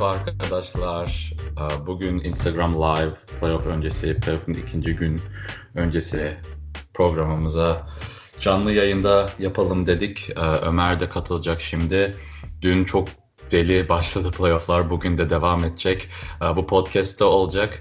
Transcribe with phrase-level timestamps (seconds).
[0.00, 1.32] Merhaba arkadaşlar.
[1.58, 5.20] Ee, bugün Instagram Live playoff öncesi, playoff'un ikinci gün
[5.74, 6.36] öncesi
[6.94, 7.88] programımıza
[8.38, 10.30] canlı yayında yapalım dedik.
[10.30, 12.14] Ee, Ömer de katılacak şimdi.
[12.62, 13.08] Dün çok
[13.50, 14.90] deli başladı playofflar.
[14.90, 16.08] Bugün de devam edecek.
[16.42, 17.78] Ee, bu podcast'te olacak.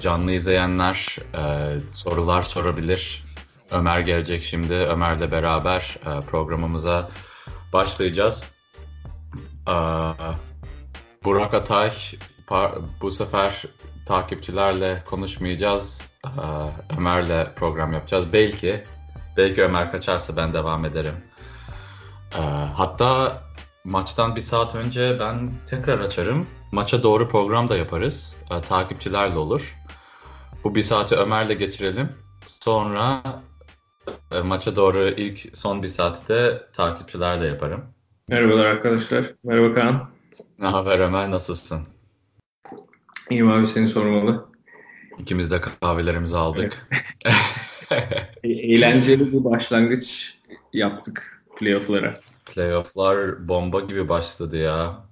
[0.00, 3.24] Canlı izleyenler e, sorular sorabilir.
[3.70, 4.74] Ömer gelecek şimdi.
[4.74, 7.10] Ömer'le beraber e, programımıza
[7.72, 8.44] başlayacağız.
[11.26, 11.90] Burak Atay
[13.00, 13.62] bu sefer
[14.06, 16.10] takipçilerle konuşmayacağız.
[16.98, 18.32] Ömer'le program yapacağız.
[18.32, 18.82] Belki
[19.36, 21.14] belki Ömer kaçarsa ben devam ederim.
[22.74, 23.42] Hatta
[23.84, 26.46] maçtan bir saat önce ben tekrar açarım.
[26.72, 28.36] Maça doğru program da yaparız.
[28.68, 29.76] Takipçilerle olur.
[30.64, 32.08] Bu bir saati Ömer'le geçirelim.
[32.46, 33.22] Sonra
[34.44, 37.84] maça doğru ilk son bir saati de takipçilerle yaparım.
[38.28, 39.26] Merhabalar arkadaşlar.
[39.44, 40.15] Merhaba Kaan.
[40.58, 41.86] Ne haber Ömer, nasılsın?
[43.30, 44.46] İyiyim abi, seni sormalı.
[45.18, 46.88] İkimiz de kahvelerimizi aldık.
[48.44, 50.34] E, eğlenceli bir başlangıç
[50.72, 52.14] yaptık playoff'lara.
[52.46, 55.04] Playoff'lar bomba gibi başladı ya.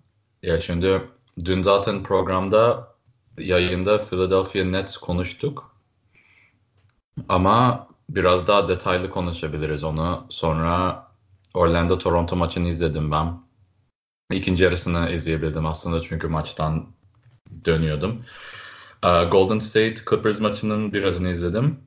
[0.43, 1.01] Ya şimdi
[1.45, 2.89] dün zaten programda
[3.39, 5.77] yayında Philadelphia Nets konuştuk.
[7.29, 10.27] Ama biraz daha detaylı konuşabiliriz onu.
[10.29, 11.07] Sonra
[11.55, 13.44] Orlando Toronto maçını izledim ben.
[14.35, 16.87] İkinci yarısını izleyebildim aslında çünkü maçtan
[17.65, 18.25] dönüyordum.
[19.05, 21.81] Uh, Golden State Clippers maçının birazını izledim.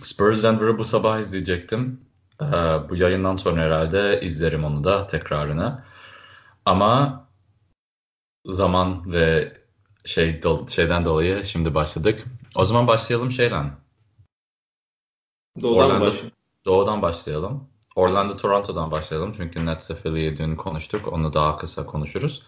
[0.00, 2.00] Spurs Denver'ı bu sabah izleyecektim.
[2.40, 5.84] Uh, bu yayından sonra herhalde izlerim onu da tekrarını.
[6.64, 7.24] Ama
[8.46, 9.56] zaman ve
[10.04, 12.24] şey şeyden dolayı şimdi başladık.
[12.56, 13.76] O zaman başlayalım şeyden.
[15.62, 16.22] Doğudan Orlando, baş...
[16.64, 17.68] Doğudan başlayalım.
[18.00, 21.12] Orlando Toronto'dan başlayalım çünkü Nets Philly'yi dün konuştuk.
[21.12, 22.42] Onu daha kısa konuşuruz.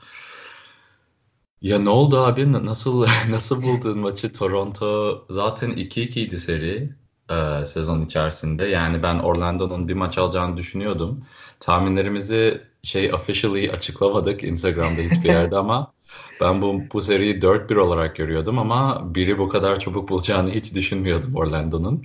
[1.62, 2.52] Ya ne oldu abi?
[2.52, 4.32] Nasıl nasıl buldun maçı?
[4.32, 6.94] Toronto zaten 2-2 idi seri
[7.30, 8.64] e, sezon içerisinde.
[8.64, 11.24] Yani ben Orlando'nun bir maç alacağını düşünüyordum.
[11.60, 15.92] Tahminlerimizi şey officially açıklamadık Instagram'da hiçbir yerde ama
[16.40, 21.36] ben bu, bu seriyi 4-1 olarak görüyordum ama biri bu kadar çabuk bulacağını hiç düşünmüyordum
[21.36, 22.04] Orlando'nun.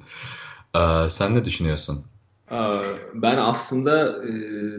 [0.75, 2.06] E, sen ne düşünüyorsun?
[3.13, 4.31] Ben aslında e,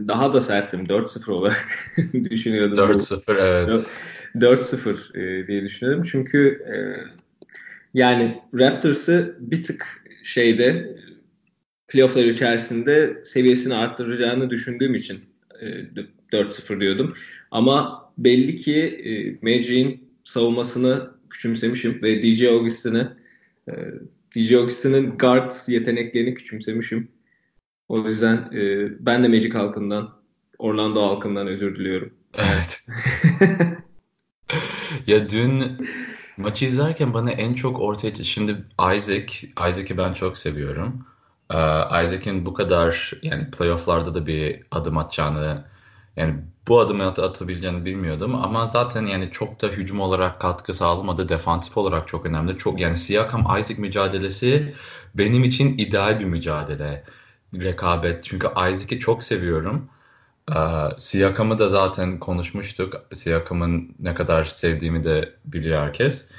[0.08, 0.84] daha da serttim.
[0.84, 1.66] 4-0 olarak
[2.30, 2.78] düşünüyordum.
[2.78, 3.94] 4-0 evet.
[4.34, 6.04] 4-0 e, diye düşünüyordum.
[6.10, 6.76] Çünkü e,
[7.94, 10.96] yani Raptors'ı bir tık şeyde
[11.88, 15.18] playofflar içerisinde seviyesini arttıracağını düşündüğüm için
[16.32, 17.14] 4-0 diyordum.
[17.50, 23.08] Ama belli ki Magic'in savunmasını küçümsemişim ve DJ Augustin'i
[24.36, 27.08] DJ Augustin'in guard yeteneklerini küçümsemişim.
[27.88, 30.15] O yüzden e, ben de Magic halkından,
[30.59, 32.12] Orlando halkından özür diliyorum.
[32.34, 32.84] Evet.
[35.06, 35.78] ya dün
[36.37, 38.65] maçı izlerken bana en çok ortaya şimdi
[38.97, 41.06] Isaac, Isaac'i ben çok seviyorum.
[41.50, 41.56] Ee,
[42.04, 45.65] Isaac'in bu kadar yani playofflarda da bir adım atacağını
[46.16, 46.34] yani
[46.69, 51.28] bu adımı at atabileceğini bilmiyordum ama zaten yani çok da hücum olarak katkı sağlamadı.
[51.28, 52.59] Defansif olarak çok önemli.
[52.59, 54.75] Çok yani Siakam Isaac mücadelesi
[55.15, 57.05] benim için ideal bir mücadele
[57.54, 58.25] rekabet.
[58.25, 59.88] Çünkü Isaac'i çok seviyorum.
[60.50, 60.54] Ee,
[60.98, 62.94] Siakam'ı da zaten konuşmuştuk.
[63.14, 66.31] Siakam'ın ne kadar sevdiğimi de biliyor herkes.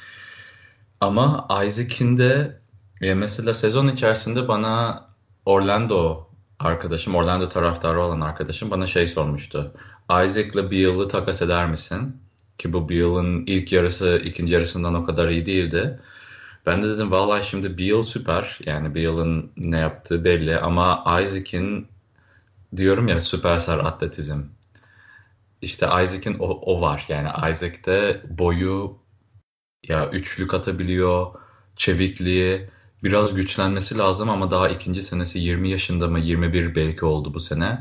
[1.02, 2.60] Ama Isaac'in de
[3.02, 5.06] mesela sezon içerisinde bana
[5.46, 6.28] Orlando
[6.60, 9.74] arkadaşım, Orlando taraftarı olan arkadaşım bana şey sormuştu.
[10.10, 12.18] Isaac'la Beal'ı takas eder misin?
[12.58, 16.00] Ki bu Beal'ın ilk yarısı ikinci yarısından o kadar iyi değildi.
[16.66, 18.60] Ben de dedim vallahi şimdi Beal süper.
[18.66, 21.88] Yani Beal'ın ne yaptığı belli ama Isaac'in
[22.76, 24.42] diyorum ya süperstar atletizm.
[25.62, 27.06] İşte Isaac'in o, o var.
[27.10, 28.98] Yani Isaac'te boyu
[29.84, 31.28] ya üçlük atabiliyor,
[31.76, 32.70] çevikliği,
[33.04, 37.80] biraz güçlenmesi lazım ama daha ikinci senesi 20 yaşında mı 21 belki oldu bu sene.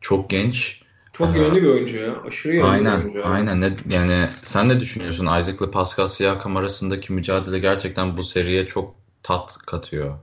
[0.00, 0.82] Çok genç
[1.18, 2.22] çok yönlü bir oyuncu ya.
[2.26, 3.26] Aşırı yönlü aynen, bir oyuncu.
[3.26, 3.60] Aynen.
[3.60, 5.24] Ne, yani sen ne düşünüyorsun?
[5.24, 10.18] Isaac'la Pascal Siakam arasındaki mücadele gerçekten bu seriye çok tat katıyor.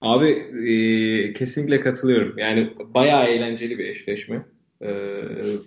[0.00, 2.38] Abi e, kesinlikle katılıyorum.
[2.38, 4.46] Yani bayağı eğlenceli bir eşleşme.
[4.82, 4.90] E,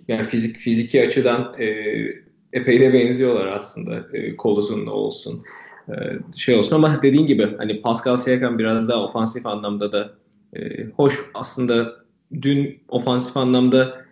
[0.08, 1.66] yani fizik fiziki açıdan e,
[2.52, 4.06] epey de benziyorlar aslında.
[4.12, 4.56] E, kol
[4.90, 5.42] olsun.
[5.88, 5.94] E,
[6.36, 10.14] şey olsun ama dediğin gibi hani Pascal Siakam biraz daha ofansif anlamda da
[10.56, 11.92] e, hoş aslında
[12.42, 14.03] dün ofansif anlamda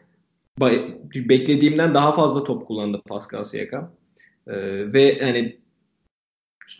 [0.60, 3.92] beklediğimden daha fazla top kullandı Pascal Siakam.
[4.46, 5.58] Ee, ve hani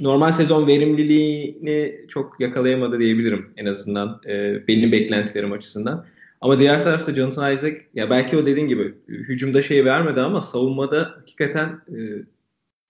[0.01, 6.07] normal sezon verimliliğini çok yakalayamadı diyebilirim en azından e, benim beklentilerim açısından.
[6.41, 11.15] Ama diğer tarafta Jonathan Isaac ya belki o dediğin gibi hücumda şey vermedi ama savunmada
[11.17, 11.99] hakikaten e,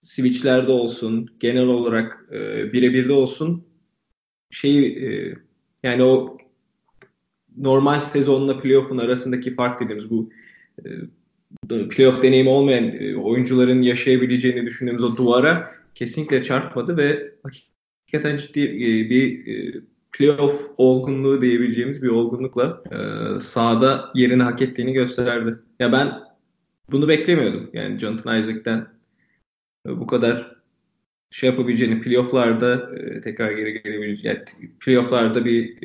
[0.01, 3.63] switchlerde olsun, genel olarak e, birebirde olsun
[4.51, 5.35] şeyi e,
[5.83, 6.37] yani o
[7.57, 10.42] normal sezonla playoff'un arasındaki fark dediğimiz bu e,
[11.67, 19.09] playoff deneyimi olmayan e, oyuncuların yaşayabileceğini düşündüğümüz o duvara kesinlikle çarpmadı ve hakikaten ciddi e,
[19.09, 19.81] bir e,
[20.11, 22.83] playoff olgunluğu diyebileceğimiz bir olgunlukla
[23.39, 25.55] sahada yerini hak ettiğini gösterdi.
[25.79, 26.19] Ya ben
[26.91, 27.69] bunu beklemiyordum.
[27.73, 28.87] Yani Jonathan Isaac'ten
[29.85, 30.55] bu kadar
[31.31, 32.89] şey yapabileceğini, playofflarda
[33.21, 35.77] tekrar geri gelebileceğini, yani playofflarda bir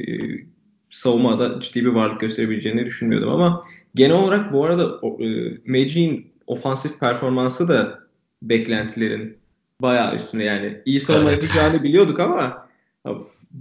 [0.91, 3.65] savunmada ciddi bir varlık gösterebileceğini düşünmüyordum ama
[3.95, 7.99] genel olarak bu arada e, Magic'in ofansif performansı da
[8.43, 9.39] beklentilerin
[9.83, 11.43] bayağı üstüne yani iyi savunma evet.
[11.43, 12.69] yapacağını biliyorduk ama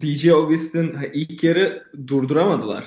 [0.01, 2.85] DJ Augustin ilk yarı durduramadılar.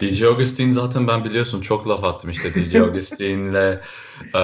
[0.00, 3.80] DJ Augustin zaten ben biliyorsun çok laf attım işte DJ Augustin'le
[4.34, 4.42] e,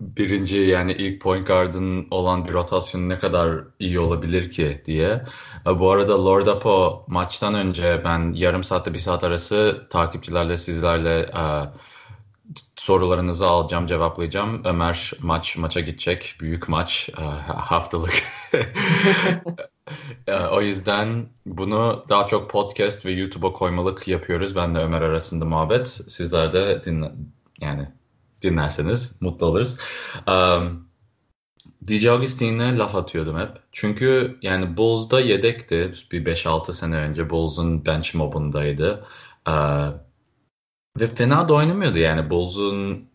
[0.00, 5.24] birinci yani ilk point guard'ın olan bir rotasyon ne kadar iyi olabilir ki diye.
[5.66, 11.20] E, bu arada Lord Apo maçtan önce ben yarım saatte bir saat arası takipçilerle sizlerle
[11.20, 11.42] e,
[12.76, 14.64] sorularınızı alacağım, cevaplayacağım.
[14.64, 16.36] Ömer maç maça gidecek.
[16.40, 17.10] Büyük maç.
[17.18, 17.22] E,
[17.52, 18.22] haftalık.
[20.52, 24.56] o yüzden bunu daha çok podcast ve YouTube'a koymalık yapıyoruz.
[24.56, 25.88] Ben de Ömer arasında muhabbet.
[25.88, 27.12] Sizler de dinle,
[27.60, 27.88] yani
[28.42, 29.76] dinlerseniz mutlu oluruz.
[30.28, 30.90] Um,
[31.88, 33.48] DJ Augustine'e laf atıyordum hep.
[33.72, 35.92] Çünkü yani Bulls'da yedekti.
[36.12, 39.06] Bir 5-6 sene önce Bulls'un bench mobundaydı.
[39.48, 39.52] Ee,
[41.00, 42.30] ve fena da oynamıyordu yani.
[42.30, 43.08] Bulls'un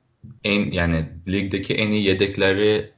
[0.44, 2.92] en yani ligdeki en iyi yedekleri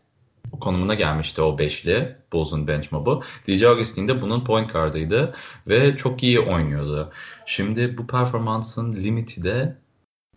[0.59, 2.15] konumuna gelmişti o beşli.
[2.33, 3.23] Bulls'un bench mobu.
[3.47, 5.35] DJ Augustine de bunun point guard'ıydı
[5.67, 7.11] ve çok iyi oynuyordu.
[7.45, 9.77] Şimdi bu performansın limiti de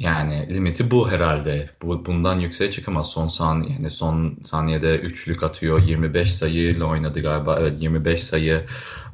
[0.00, 1.70] yani limiti bu herhalde.
[1.82, 3.10] Bu, bundan yükseğe çıkamaz.
[3.10, 5.82] Son saniye yani son saniyede üçlük atıyor.
[5.82, 7.56] 25 sayıyla oynadı galiba.
[7.60, 8.66] Evet 25 sayı.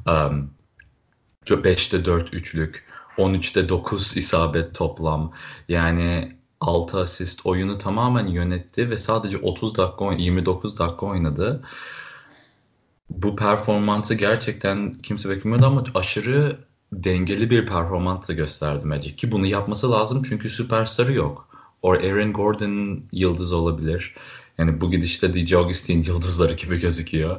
[0.07, 0.51] Um,
[1.45, 2.85] 5'te 4 üçlük.
[3.17, 5.33] 13'te 9 isabet toplam.
[5.69, 11.63] Yani 6 asist oyunu tamamen yönetti ve sadece 30 dakika 29 dakika oynadı.
[13.09, 19.45] Bu performansı gerçekten kimse beklemiyordu ama aşırı dengeli bir performans da gösterdi Magic ki bunu
[19.45, 21.47] yapması lazım çünkü süperstarı yok.
[21.81, 24.15] O Aaron Gordon yıldız olabilir.
[24.57, 27.37] Yani bu gidişte DJ Augustin yıldızları gibi gözüküyor.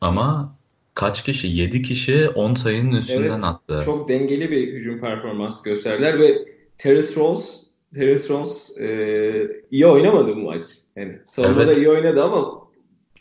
[0.00, 0.56] Ama
[0.94, 1.46] kaç kişi?
[1.46, 3.82] 7 kişi 10 sayının üstünden evet, attı.
[3.84, 6.48] Çok dengeli bir hücum performans gösterdiler ve
[6.78, 10.66] Terrence Ross Terrence Ross e, iyi oynamadı bu maç.
[10.96, 11.76] Yani savunmada evet.
[11.76, 12.64] iyi oynadı ama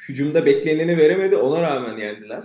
[0.09, 1.37] hücumda bekleneni veremedi.
[1.37, 2.43] Ona rağmen yendiler.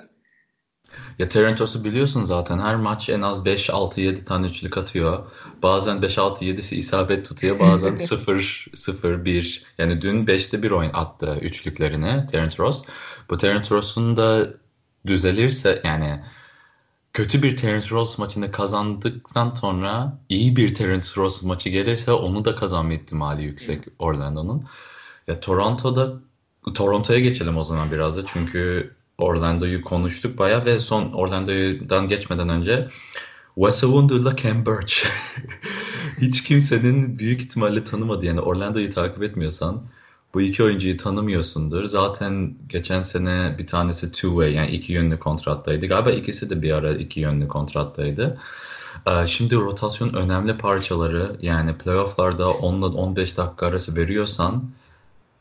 [1.18, 5.24] Ya Terentos'u biliyorsun zaten her maç en az 5 6 7 tane üçlük atıyor.
[5.62, 7.60] Bazen 5 6 7'si isabet tutuyor.
[7.60, 9.64] Bazen 0 0 1.
[9.78, 12.84] Yani dün 5'te 1 oyun attı üçlüklerini Terence Ross.
[13.30, 14.50] Bu Terence Ross'un da
[15.06, 16.24] düzelirse yani
[17.12, 22.56] kötü bir Terence Ross maçını kazandıktan sonra iyi bir Terence Ross maçı gelirse onu da
[22.56, 24.66] kazanma ihtimali yüksek Orlando'nun.
[25.26, 26.12] Ya Toronto'da
[26.74, 32.88] Toronto'ya geçelim o zaman biraz da çünkü Orlando'yu konuştuk baya ve son Orlando'dan geçmeden önce
[33.54, 34.94] Wes ile Cam Birch.
[36.20, 38.26] Hiç kimsenin büyük ihtimalle tanımadı.
[38.26, 39.82] Yani Orlando'yu takip etmiyorsan
[40.34, 41.84] bu iki oyuncuyu tanımıyorsundur.
[41.84, 45.86] Zaten geçen sene bir tanesi two-way yani iki yönlü kontrattaydı.
[45.86, 48.38] Galiba ikisi de bir ara iki yönlü kontrattaydı.
[49.06, 54.70] Ee, şimdi rotasyon önemli parçaları yani playofflarda 10 ile 15 dakika arası veriyorsan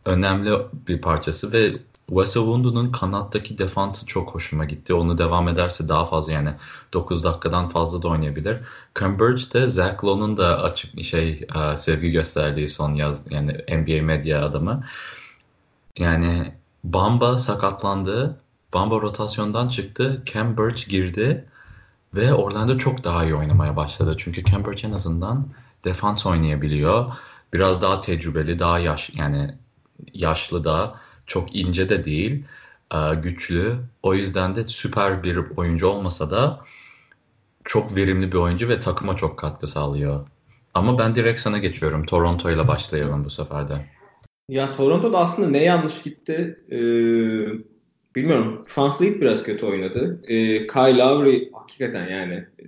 [0.05, 0.51] önemli
[0.87, 1.73] bir parçası ve
[2.07, 4.93] Wesawundu'nun kanattaki defansı çok hoşuma gitti.
[4.93, 6.53] Onu devam ederse daha fazla yani
[6.93, 8.57] 9 dakikadan fazla da oynayabilir.
[8.95, 14.45] Converge de Zach Lowe'nun da açık şey e, sevgi gösterdiği son yaz yani NBA medya
[14.45, 14.83] adamı.
[15.97, 18.39] Yani Bamba sakatlandı.
[18.73, 20.23] Bamba rotasyondan çıktı.
[20.25, 21.45] Cam Birch girdi.
[22.15, 24.15] Ve Orlando çok daha iyi oynamaya başladı.
[24.17, 25.47] Çünkü Cam Birch en azından
[25.85, 27.13] defans oynayabiliyor.
[27.53, 29.55] Biraz daha tecrübeli, daha yaş yani
[30.13, 30.95] yaşlı da
[31.27, 32.43] çok ince de değil,
[32.93, 33.75] e, güçlü.
[34.03, 36.59] O yüzden de süper bir oyuncu olmasa da
[37.63, 40.27] çok verimli bir oyuncu ve takıma çok katkı sağlıyor.
[40.73, 42.05] Ama ben direkt sana geçiyorum.
[42.05, 43.85] Toronto ile başlayalım bu sefer de.
[44.49, 46.77] Ya Toronto'da aslında ne yanlış gitti ee,
[48.15, 48.63] bilmiyorum.
[48.67, 50.21] Fanfleet biraz kötü oynadı.
[50.23, 52.65] Ee, Kyle Lowry hakikaten yani e,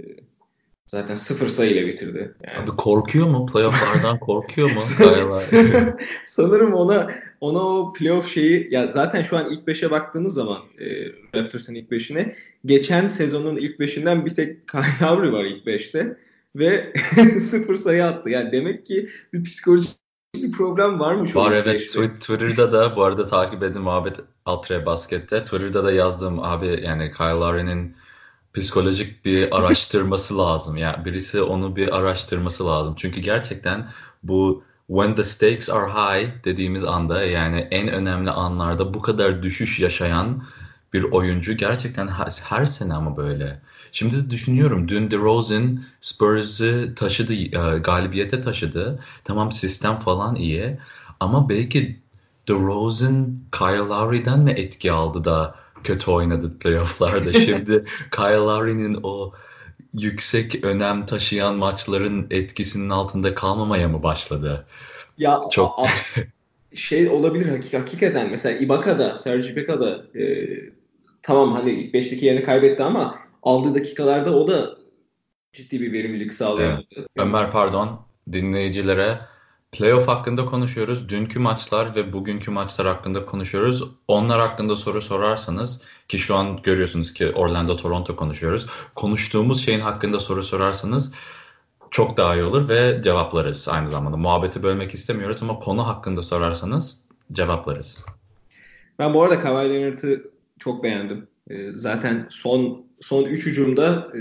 [0.88, 2.36] zaten sıfır sayıyla bitirdi.
[2.48, 2.64] Yani.
[2.64, 3.46] Abi korkuyor mu?
[3.46, 4.82] Playoff'lardan korkuyor mu?
[6.26, 7.12] Sanırım ona
[7.42, 10.86] ona o playoff şeyi ya zaten şu an ilk 5'e baktığımız zaman e,
[11.36, 12.34] Raptors'ın ilk 5'ine
[12.66, 16.18] geçen sezonun ilk 5'inden bir tek Kyle Lowry var ilk 5'te.
[16.56, 16.94] ve
[17.40, 18.30] sıfır sayı attı.
[18.30, 19.92] Yani demek ki bir psikolojik
[20.36, 21.36] bir problem varmış.
[21.36, 22.08] Var evet işte.
[22.08, 24.16] Twitter'da da bu arada takip edin muhabbet
[24.46, 25.44] Altre Basket'te.
[25.46, 27.96] Twitter'da da yazdım abi yani Kyle Lowry'nin
[28.54, 30.78] psikolojik bir araştırması lazım.
[30.78, 32.94] Yani birisi onu bir araştırması lazım.
[32.98, 33.90] Çünkü gerçekten
[34.24, 39.80] bu when the stakes are high dediğimiz anda yani en önemli anlarda bu kadar düşüş
[39.80, 40.44] yaşayan
[40.94, 43.62] bir oyuncu gerçekten her, her sene ama böyle.
[43.92, 49.00] Şimdi de düşünüyorum dün DeRozan Spurs'ı taşıdı, e, galibiyete taşıdı.
[49.24, 50.80] Tamam sistem falan iyi
[51.20, 52.00] ama belki
[52.48, 57.34] DeRozan Kyle Lowry'den mi etki aldı da kötü oynadı playofflarda.
[57.46, 59.34] Şimdi Kyle Lowry'nin o
[59.94, 64.68] yüksek önem taşıyan maçların etkisinin altında kalmamaya mı başladı?
[65.18, 65.86] Ya çok
[66.76, 70.48] şey olabilir hakik hakikaten mesela Ibaka'da, Serge Ibaka'da e,
[71.22, 74.78] tamam hani ilk 5'teki yerini kaybetti ama aldığı dakikalarda o da
[75.54, 76.86] ciddi bir verimlilik sağlayamadı.
[76.96, 77.08] Evet.
[77.18, 79.20] Ömer pardon dinleyicilere
[79.72, 81.10] playoff hakkında konuşuyoruz.
[81.10, 83.84] Dünkü maçlar ve bugünkü maçlar hakkında konuşuyoruz.
[84.08, 88.66] Onlar hakkında soru sorarsanız ki şu an görüyorsunuz ki Orlando Toronto konuşuyoruz.
[88.96, 91.14] Konuştuğumuz şeyin hakkında soru sorarsanız
[91.92, 94.18] çok daha iyi olur ve cevaplarız aynı zamanda.
[94.18, 98.06] Muhabbeti bölmek istemiyoruz ama konu hakkında sorarsanız cevaplarız.
[99.00, 101.28] Ben bu arada Kawhi Leonard'ı çok beğendim.
[101.50, 104.20] Ee, zaten son son üç hücumda e,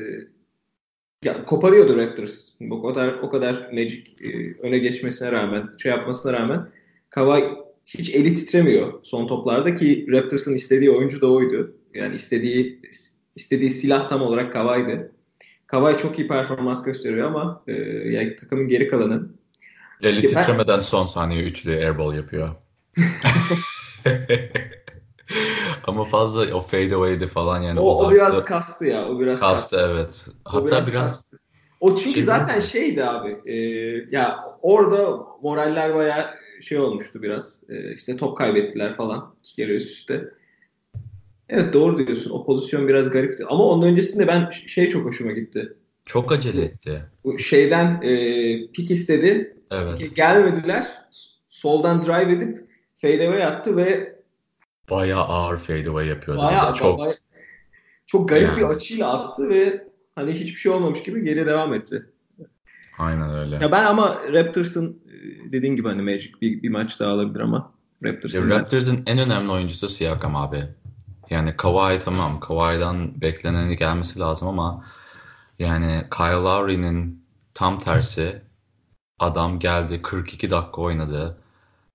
[1.24, 2.48] ya, koparıyordu Raptors.
[2.70, 6.68] O kadar o kadar Magic e, öne geçmesine rağmen, şey yapmasına rağmen
[7.10, 7.44] Kawhi
[7.86, 11.74] hiç eli titremiyor son toplarda ki Raptors'ın istediği oyuncu da oydu.
[11.94, 12.80] Yani istediği
[13.36, 15.10] istediği silah tam olarak Kawhi'di.
[15.66, 17.72] Kawhi çok iyi performans gösteriyor ama e,
[18.08, 19.28] yani takımın geri kalanı
[20.02, 22.54] Eli titremeden son saniye üçlü airball yapıyor.
[25.84, 27.80] Ama fazla o fade away'di falan yani.
[27.80, 29.08] O, o biraz kastı ya.
[29.08, 29.76] O biraz kastı.
[29.76, 30.26] kastı evet.
[30.44, 31.32] Hatta o biraz, biraz
[31.80, 33.50] O çünkü şey zaten şeydi abi.
[33.50, 33.56] E,
[34.10, 37.62] ya orada moraller baya şey olmuştu biraz.
[37.68, 39.34] E, işte top kaybettiler falan.
[39.38, 40.24] iki kere üst üste.
[41.48, 42.30] Evet doğru diyorsun.
[42.30, 43.44] O pozisyon biraz garipti.
[43.46, 45.72] Ama onun öncesinde ben şey çok hoşuma gitti.
[46.06, 47.04] Çok acele etti.
[47.38, 48.12] Şeyden e,
[48.72, 49.56] pik istedi.
[49.70, 50.16] Evet.
[50.16, 50.86] Gelmediler.
[51.48, 54.17] Soldan drive edip fadeaway attı ve
[54.90, 56.42] bayağı ağır fadeaway yapıyordu.
[56.42, 57.16] Bayağı, çok bayağı,
[58.06, 58.58] çok garip yani.
[58.58, 62.06] bir açıyla attı ve hani hiçbir şey olmamış gibi geri devam etti.
[62.98, 63.54] Aynen öyle.
[63.54, 67.72] Ya ben ama Raptors'ın e, dediğin gibi hani Magic bir, bir maç daha alabilir ama
[68.04, 70.64] Raptors'ın Raptors'ın en önemli oyuncusu Siakam abi.
[71.30, 72.40] Yani Kawhi tamam.
[72.40, 74.84] Kawhi'dan bekleneni gelmesi lazım ama
[75.58, 78.42] yani Kyle Lowry'nin tam tersi
[79.18, 81.36] adam geldi 42 dakika oynadı.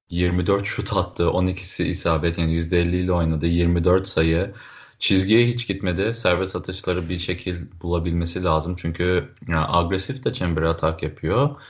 [0.10, 1.24] 24 şut attı.
[1.24, 3.46] 12'si isabet yani %50 ile oynadı.
[3.46, 4.54] 24 sayı.
[5.00, 6.14] Çizgiye hiç gitmedi.
[6.14, 8.76] Serbest atışları bir şekil bulabilmesi lazım.
[8.78, 11.62] Çünkü yani agresif de çembere atak yapıyor.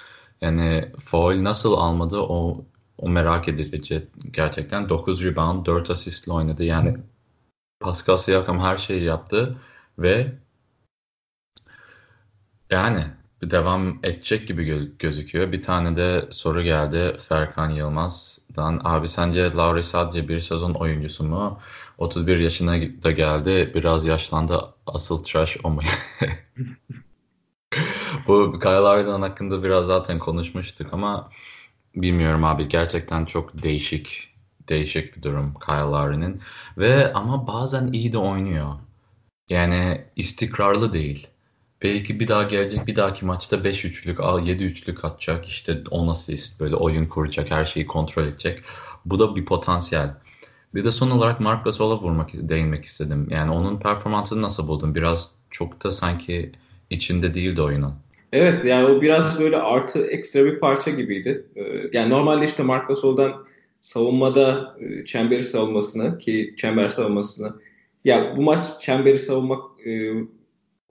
[0.41, 2.65] Yani foul nasıl almadı o
[2.97, 4.89] o merak edici gerçekten.
[4.89, 6.63] 9 rebound, 4 asistle oynadı.
[6.63, 6.97] Yani
[7.79, 9.57] Pascal Siakam her şeyi yaptı
[9.99, 10.31] ve
[12.69, 13.05] yani
[13.51, 15.51] devam edecek gibi gö- gözüküyor.
[15.51, 18.81] Bir tane de soru geldi Ferkan Yılmaz'dan.
[18.83, 21.59] Abi sence Lowry sadece bir sezon oyuncusu mu?
[21.97, 22.71] 31 yaşına
[23.03, 23.71] da geldi.
[23.75, 24.61] Biraz yaşlandı.
[24.87, 25.81] Asıl trash o mu?
[28.27, 31.29] Bu Kyle Lowry'den hakkında biraz zaten konuşmuştuk ama
[31.95, 32.67] bilmiyorum abi.
[32.67, 34.33] Gerçekten çok değişik
[34.69, 36.41] değişik bir durum Kyle Lowry'nin.
[36.77, 38.75] Ve ama bazen iyi de oynuyor.
[39.49, 41.27] Yani istikrarlı değil.
[41.83, 45.45] Belki bir daha gelecek bir dahaki maçta 5 üçlük, 7 üçlük atacak.
[45.45, 48.59] İşte 10 asist böyle oyun kuracak, her şeyi kontrol edecek.
[49.05, 50.13] Bu da bir potansiyel.
[50.75, 53.27] Bir de son olarak Mark Gasol'a vurmak, değinmek istedim.
[53.29, 54.95] Yani onun performansını nasıl buldun?
[54.95, 56.51] Biraz çok da sanki
[56.89, 57.93] içinde değildi oyunun.
[58.33, 61.45] Evet yani o biraz böyle artı ekstra bir parça gibiydi.
[61.55, 61.61] Ee,
[61.93, 63.45] yani normalde işte Mark Gasol'dan
[63.81, 67.53] savunmada e, çemberi savunmasını ki çember savunmasını
[68.05, 70.13] ya bu maç çemberi savunmak e,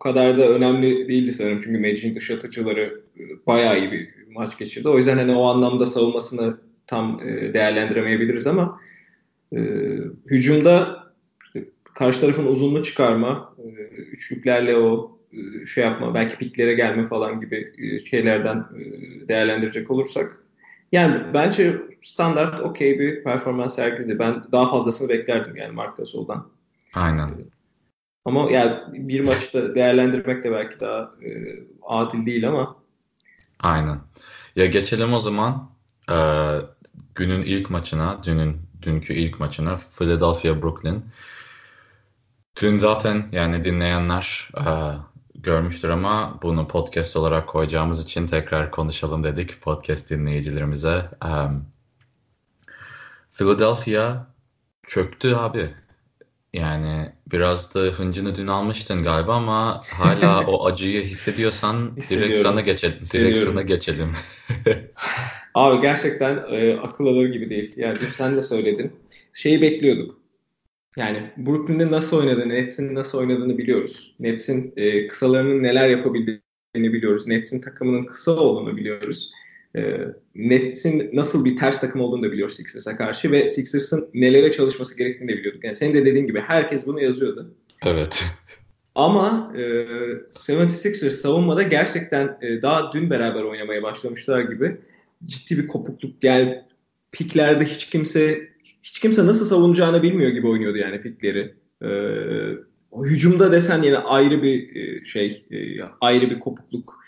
[0.03, 1.61] kadar da önemli değildi sanırım.
[1.65, 4.89] Çünkü Magic'in dış atıcıları e, bayağı iyi bir maç geçirdi.
[4.89, 8.81] O yüzden hani o anlamda savunmasını tam e, değerlendiremeyebiliriz ama
[9.53, 9.59] e,
[10.27, 11.03] hücumda
[11.95, 17.73] karşı tarafın uzunluğu çıkarma, e, üçlüklerle o e, şey yapma, belki piklere gelme falan gibi
[17.79, 20.39] e, şeylerden e, değerlendirecek olursak
[20.93, 24.19] yani bence standart okey bir performans sergiledi.
[24.19, 26.49] Ben daha fazlasını beklerdim yani Mark Gasol'dan.
[26.95, 27.31] Aynen.
[28.25, 31.31] Ama yani bir maçta değerlendirmek de belki daha e,
[31.83, 32.77] adil değil ama.
[33.61, 34.01] Aynen.
[34.57, 35.71] Ya geçelim o zaman
[36.11, 36.17] e,
[37.15, 41.05] günün ilk maçına, dünün dünkü ilk maçına Philadelphia Brooklyn.
[42.63, 44.65] Dün zaten yani dinleyenler e,
[45.35, 51.11] görmüştür ama bunu podcast olarak koyacağımız için tekrar konuşalım dedik podcast dinleyicilerimize.
[51.25, 51.67] Um,
[53.33, 54.27] Philadelphia
[54.87, 55.75] çöktü abi.
[56.53, 62.99] Yani biraz da hıncını dün almıştın galiba ama hala o acıyı hissediyorsan direkt sana geçelim.
[63.13, 64.09] Direkt sana geçelim.
[65.55, 67.73] Abi gerçekten e, akıl alır gibi değil.
[67.77, 68.93] Yani dün sen de söyledin.
[69.33, 70.23] Şeyi bekliyorduk.
[70.97, 74.15] Yani Brooklyn'de nasıl oynadığını, Nets'in nasıl oynadığını biliyoruz.
[74.21, 76.43] Nets'in e, kısalarının neler yapabildiğini
[76.93, 77.27] biliyoruz.
[77.27, 79.33] Nets'in takımının kısa olduğunu biliyoruz.
[79.77, 79.99] E,
[80.35, 85.29] Nets'in nasıl bir ters takım olduğunu da biliyoruz Sixers'a karşı ve Sixers'ın nelere çalışması gerektiğini
[85.29, 85.65] de biliyorduk.
[85.65, 87.55] Yani senin de dediğin gibi herkes bunu yazıyordu.
[87.87, 88.25] Evet.
[88.95, 94.77] Ama e, 76ers savunmada gerçekten e, daha dün beraber oynamaya başlamışlar gibi
[95.27, 96.25] ciddi bir kopukluk.
[96.25, 96.63] Yani
[97.13, 98.49] piklerde hiç kimse
[98.83, 101.55] hiç kimse nasıl savunacağını bilmiyor gibi oynuyordu yani pikleri.
[101.85, 101.89] Ee,
[103.05, 105.57] hücumda desen yine ayrı bir e, şey, e,
[106.01, 106.99] ayrı bir kopukluk.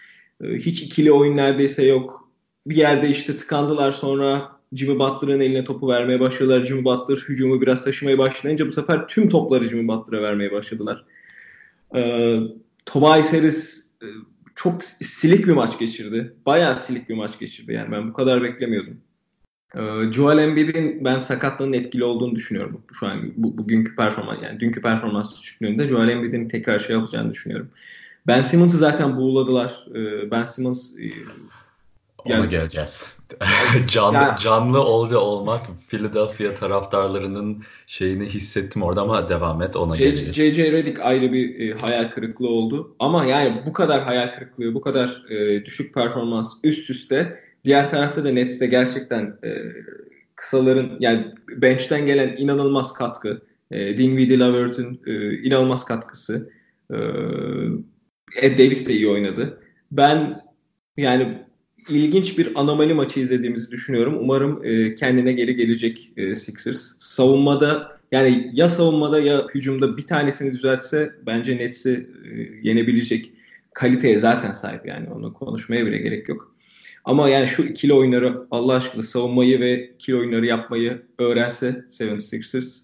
[0.44, 2.23] E, hiç ikili oyun neredeyse yok.
[2.66, 6.64] Bir yerde işte tıkandılar sonra Jimmy Butler'ın eline topu vermeye başladılar.
[6.64, 11.04] Jimmy Butler hücumu biraz taşımaya başlayınca bu sefer tüm topları Jimmy Butler'a vermeye başladılar.
[11.94, 12.38] Ee,
[12.86, 14.06] Tobias Harris e,
[14.54, 16.34] çok silik bir maç geçirdi.
[16.46, 17.72] Bayağı silik bir maç geçirdi.
[17.72, 18.96] Yani ben bu kadar beklemiyordum.
[19.76, 22.82] Ee, Joel Embiid'in ben sakatlığının etkili olduğunu düşünüyorum.
[22.92, 27.70] Şu an bu, bugünkü performans yani dünkü performans düşüklüğünde Joel Embiid'in tekrar şey yapacağını düşünüyorum.
[28.26, 29.86] Ben Simmons'ı zaten buğuladılar.
[29.94, 30.92] Ee, ben Simmons
[32.24, 33.16] ona yani, geleceğiz.
[33.88, 40.04] canlı, ya, canlı oldu olmak Philadelphia taraftarlarının şeyini hissettim orada ama devam et ona J,
[40.04, 40.36] geleceğiz.
[40.36, 40.72] J.J.
[40.72, 42.96] Redick ayrı bir e, hayal kırıklığı oldu.
[42.98, 48.24] Ama yani bu kadar hayal kırıklığı, bu kadar e, düşük performans üst üste Diğer tarafta
[48.24, 49.50] da Nets'te gerçekten e,
[50.36, 53.42] kısaların yani bench'ten gelen inanılmaz katkı.
[53.70, 56.50] E, Dinwiddie Lavert'ün e, inanılmaz katkısı.
[56.90, 56.96] E,
[58.36, 59.60] Ed Davis de iyi oynadı.
[59.92, 60.42] Ben
[60.96, 61.44] yani
[61.88, 64.16] ilginç bir anomali maçı izlediğimizi düşünüyorum.
[64.20, 66.92] Umarım e, kendine geri gelecek e, Sixers.
[66.98, 72.28] Savunmada yani ya savunmada ya hücumda bir tanesini düzeltse bence Nets'i e,
[72.62, 73.30] yenebilecek
[73.74, 76.54] kaliteye zaten sahip yani onu konuşmaya bile gerek yok.
[77.04, 82.80] Ama yani şu ikili oyunları Allah aşkına savunmayı ve ikili oyunları yapmayı öğrense 76ers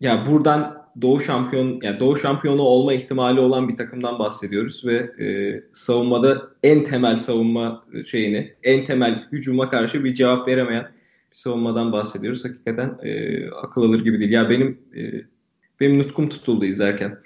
[0.00, 5.26] ya buradan Doğu şampiyon yani Doğu şampiyonu olma ihtimali olan bir takımdan bahsediyoruz ve e,
[5.72, 10.84] savunmada en temel savunma şeyini, en temel hücuma karşı bir cevap veremeyen
[11.30, 12.44] bir savunmadan bahsediyoruz.
[12.44, 14.30] Hakikaten e, akıl alır gibi değil.
[14.30, 15.02] Ya benim e,
[15.80, 17.18] benim nutkum tutuldu izlerken.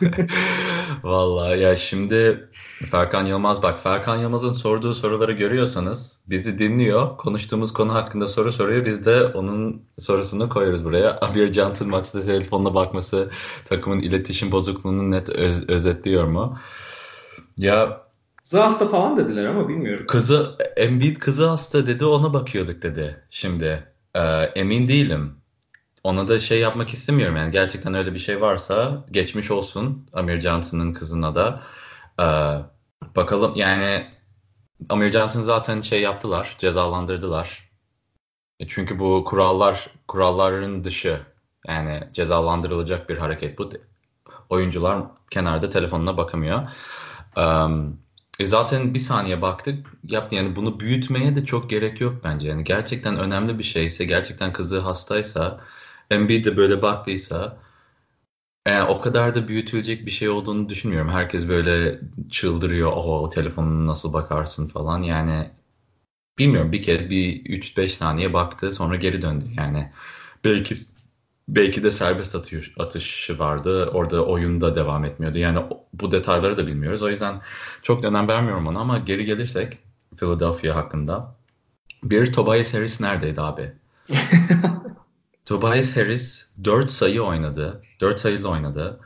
[1.02, 2.48] Vallahi ya şimdi
[2.90, 7.16] Ferkan Yılmaz bak Ferkan Yılmaz'ın sorduğu soruları görüyorsanız bizi dinliyor.
[7.16, 8.86] Konuştuğumuz konu hakkında soru soruyor.
[8.86, 11.18] Biz de onun sorusunu koyuyoruz buraya.
[11.20, 13.30] Abir Cant'ın maçta telefonuna bakması
[13.64, 16.58] takımın iletişim bozukluğunu net öz, özetliyor mu?
[17.56, 18.02] Ya
[18.42, 20.06] Kızı hasta falan dediler ama bilmiyorum.
[20.06, 23.92] Kızı Embiid kızı hasta dedi ona bakıyorduk dedi şimdi.
[24.14, 24.20] Ee,
[24.54, 25.41] emin değilim
[26.04, 30.92] ona da şey yapmak istemiyorum yani gerçekten öyle bir şey varsa geçmiş olsun Amir Johnson'ın
[30.92, 31.62] kızına da.
[32.20, 32.24] Ee,
[33.16, 34.06] bakalım yani
[34.88, 37.70] Amir Johnson zaten şey yaptılar, cezalandırdılar.
[38.60, 41.20] E, çünkü bu kurallar kuralların dışı
[41.68, 43.70] yani cezalandırılacak bir hareket bu.
[44.48, 46.68] Oyuncular kenarda telefonuna bakamıyor.
[47.36, 48.00] Um,
[48.40, 52.48] zaten bir saniye baktık yaptı yani bunu büyütmeye de çok gerek yok bence.
[52.48, 55.60] Yani gerçekten önemli bir şeyse, gerçekten kızı hastaysa
[56.10, 57.58] Embiid de böyle baktıysa
[58.68, 61.10] yani o kadar da büyütülecek bir şey olduğunu düşünmüyorum.
[61.10, 62.92] Herkes böyle çıldırıyor.
[62.92, 65.02] O telefonuna nasıl bakarsın falan.
[65.02, 65.50] Yani
[66.38, 69.44] bilmiyorum bir kez bir 3-5 saniye baktı sonra geri döndü.
[69.56, 69.92] Yani
[70.44, 70.74] belki
[71.48, 73.90] belki de serbest atış, atışı vardı.
[73.94, 75.38] Orada oyunda devam etmiyordu.
[75.38, 75.60] Yani
[75.94, 77.02] bu detayları da bilmiyoruz.
[77.02, 77.40] O yüzden
[77.82, 79.78] çok önem vermiyorum ona ama geri gelirsek
[80.16, 81.36] Philadelphia hakkında.
[82.04, 83.72] Bir Tobias Harris neredeydi abi?
[85.52, 87.82] Tobias Harris 4 sayı oynadı.
[88.00, 89.00] 4 sayılı oynadı.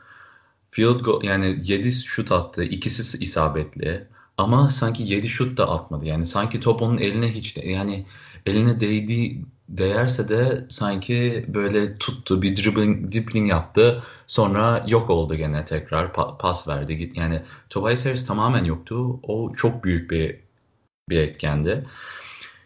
[0.70, 2.62] Field goal yani 7 şut attı.
[2.64, 4.08] İkisi isabetli.
[4.38, 6.04] Ama sanki 7 şut da atmadı.
[6.06, 8.06] Yani sanki top onun eline hiç yani
[8.46, 14.02] eline değdi değerse de sanki böyle tuttu bir dribbling, dribbling yaptı.
[14.26, 16.96] Sonra yok oldu gene tekrar pa- pas verdi.
[16.96, 19.20] Git yani Tobias Harris tamamen yoktu.
[19.22, 20.40] O çok büyük bir
[21.10, 21.86] bir etkendi.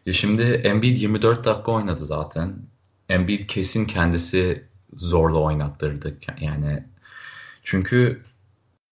[0.07, 2.70] Ya şimdi Embiid 24 dakika oynadı zaten.
[3.11, 6.17] Embiid kesin kendisi zorla oynattırdı.
[6.41, 6.85] Yani
[7.65, 8.25] çünkü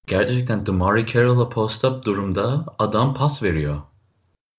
[0.07, 3.83] gerçekten Damari Carroll'a post-up durumda adam pas veriyor.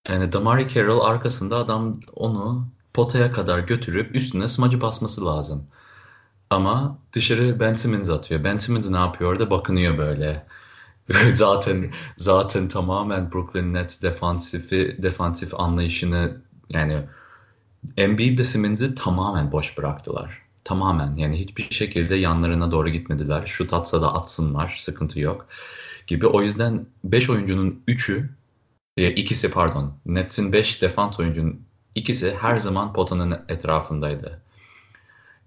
[0.07, 5.67] Yani Damari Carroll arkasında adam onu potaya kadar götürüp üstüne smacı basması lazım.
[6.49, 8.43] Ama dışarı Ben Simmons atıyor.
[8.43, 9.49] Ben Simmons ne yapıyor orada?
[9.49, 10.47] Bakınıyor böyle.
[11.33, 17.05] zaten zaten tamamen Brooklyn Nets defansifi defansif anlayışını yani
[17.97, 20.41] Embiid de Simmons'i tamamen boş bıraktılar.
[20.63, 23.45] Tamamen yani hiçbir şekilde yanlarına doğru gitmediler.
[23.45, 25.47] Şut atsa da atsınlar sıkıntı yok
[26.07, 26.27] gibi.
[26.27, 28.29] O yüzden 5 oyuncunun 3'ü
[28.97, 31.61] e, ikisi pardon Nets'in 5 defans oyuncunun
[31.95, 34.41] ikisi her zaman potanın etrafındaydı.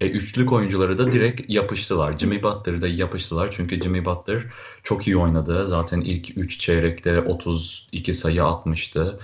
[0.01, 2.19] E, üçlük oyuncuları da direkt yapıştılar.
[2.19, 3.53] Jimmy Butler'ı da yapıştılar.
[3.53, 4.45] Çünkü Jimmy Butler
[4.83, 5.69] çok iyi oynadı.
[5.69, 9.19] Zaten ilk 3 çeyrekte 32 sayı atmıştı.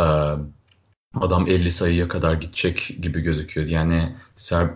[0.00, 0.04] Ee,
[1.14, 3.70] adam 50 sayıya kadar gidecek gibi gözüküyordu.
[3.70, 4.16] Yani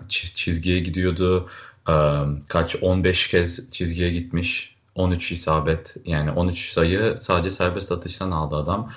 [0.09, 1.49] çizgiye gidiyordu.
[2.49, 4.75] Kaç 15 kez çizgiye gitmiş.
[4.95, 8.91] 13 isabet yani 13 sayı sadece serbest atıştan aldı adam.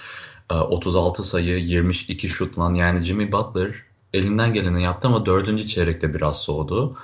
[0.52, 3.76] Ee, 36 sayı 22 şutlan yani Jimmy Butler
[4.14, 6.98] elinden geleni yaptı ama dördüncü çeyrekte biraz soğudu.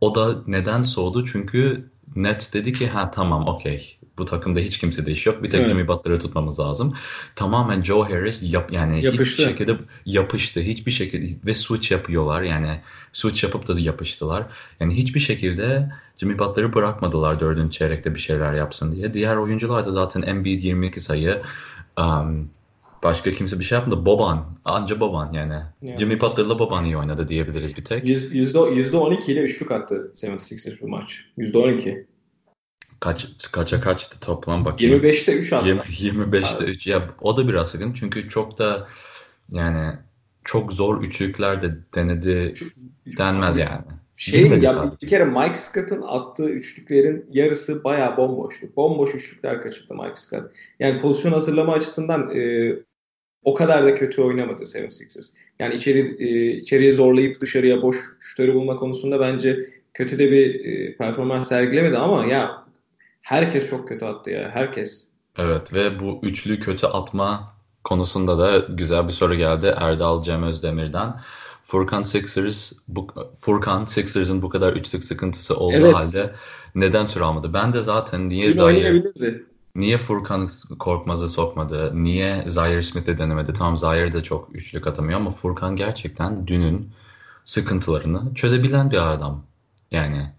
[0.00, 1.24] O da neden soğudu?
[1.26, 5.42] Çünkü Nets dedi ki ha tamam okey bu takımda hiç kimse de iş yok.
[5.42, 5.68] Bir tek evet.
[5.68, 6.94] Jimmy Butler'ı tutmamız lazım.
[7.34, 9.42] Tamamen Joe Harris yap yani yapıştı.
[9.42, 9.76] hiçbir şekilde
[10.06, 10.60] yapıştı.
[10.60, 12.42] Hiçbir şekilde ve switch yapıyorlar.
[12.42, 12.80] Yani
[13.12, 14.46] switch yapıp da yapıştılar.
[14.80, 19.14] Yani hiçbir şekilde Jimmy Butler'ı bırakmadılar dördüncü çeyrekte bir şeyler yapsın diye.
[19.14, 21.42] Diğer oyuncular da zaten Embiid 22 sayı,
[21.98, 22.50] um,
[23.02, 24.06] Başka kimse bir şey yapmadı.
[24.06, 24.46] Boban.
[24.64, 25.62] Anca Boban yani.
[25.82, 25.98] yani.
[25.98, 28.08] Jimmy Butler'la Boban iyi oynadı diyebiliriz bir tek.
[28.08, 31.24] Yüzde, yüzde 12 ile üçlük attı 76ers bu maç.
[31.36, 32.06] Yüzde 12.
[33.00, 35.02] Kaç, kaça kaçtı toplam bakayım.
[35.02, 35.66] 25'te 3 attı.
[35.66, 36.86] 20, 25'te 3.
[36.86, 38.88] Ya o da biraz sıkıntı çünkü çok da
[39.50, 39.96] yani
[40.44, 42.54] çok zor üçlükler de denedi
[43.18, 43.84] denmez yani.
[44.16, 44.48] Şey?
[44.48, 48.66] Ya bir kere Mike Scott'ın attığı üçlüklerin yarısı bayağı bomboştu.
[48.76, 50.50] Bomboş üçlükler kaçırdı Mike Scott.
[50.78, 52.72] Yani pozisyon hazırlama açısından e,
[53.42, 55.34] o kadar da kötü oynamadı 76ers.
[55.58, 60.96] Yani içeri e, içeriye zorlayıp dışarıya boş şutları bulma konusunda bence kötü de bir e,
[60.96, 62.65] performans sergilemedi ama ya
[63.26, 64.50] herkes çok kötü attı ya.
[64.50, 65.08] Herkes.
[65.38, 67.52] Evet ve bu üçlü kötü atma
[67.84, 71.20] konusunda da güzel bir soru geldi Erdal Cem Özdemir'den.
[71.64, 73.06] Furkan Sixers bu,
[73.38, 75.94] Furkan Sixers'ın bu kadar üçlük sıkıntısı olduğu evet.
[75.94, 76.34] halde
[76.74, 77.52] neden tur almadı?
[77.54, 79.02] Ben de zaten niye Zaire
[79.74, 82.04] Niye Furkan Korkmaz'ı sokmadı?
[82.04, 83.52] Niye Zaire Smith'e denemedi?
[83.52, 86.90] Tam Zaire de çok üçlük atamıyor ama Furkan gerçekten dünün
[87.44, 89.44] sıkıntılarını çözebilen bir adam.
[89.90, 90.35] Yani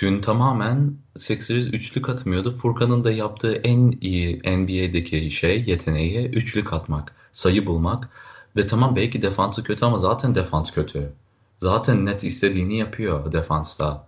[0.00, 2.56] dün tamamen Sixers üçlük atmıyordu.
[2.56, 8.08] Furkan'ın da yaptığı en iyi NBA'deki şey, yeteneği üçlük atmak, sayı bulmak
[8.56, 11.12] ve tamam belki defansı kötü ama zaten defans kötü.
[11.58, 14.06] Zaten net istediğini yapıyor defansta.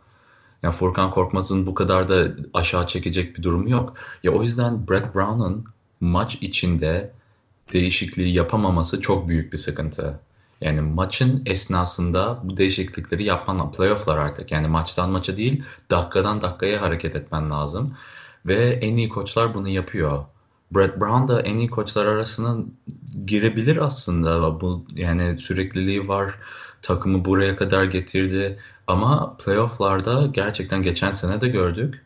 [0.62, 3.94] Yani Furkan Korkmaz'ın bu kadar da aşağı çekecek bir durumu yok.
[4.22, 5.64] Ya o yüzden Brett Brown'un
[6.00, 7.12] maç içinde
[7.72, 10.20] değişikliği yapamaması çok büyük bir sıkıntı.
[10.62, 14.52] Yani maçın esnasında bu değişiklikleri yapman playofflar artık.
[14.52, 17.96] Yani maçtan maça değil dakikadan dakikaya hareket etmen lazım.
[18.46, 20.24] Ve en iyi koçlar bunu yapıyor.
[20.74, 22.56] Brett Brown da en iyi koçlar arasına
[23.26, 24.60] girebilir aslında.
[24.60, 26.34] Bu yani sürekliliği var.
[26.82, 28.58] Takımı buraya kadar getirdi.
[28.86, 32.02] Ama playofflarda gerçekten geçen sene de gördük.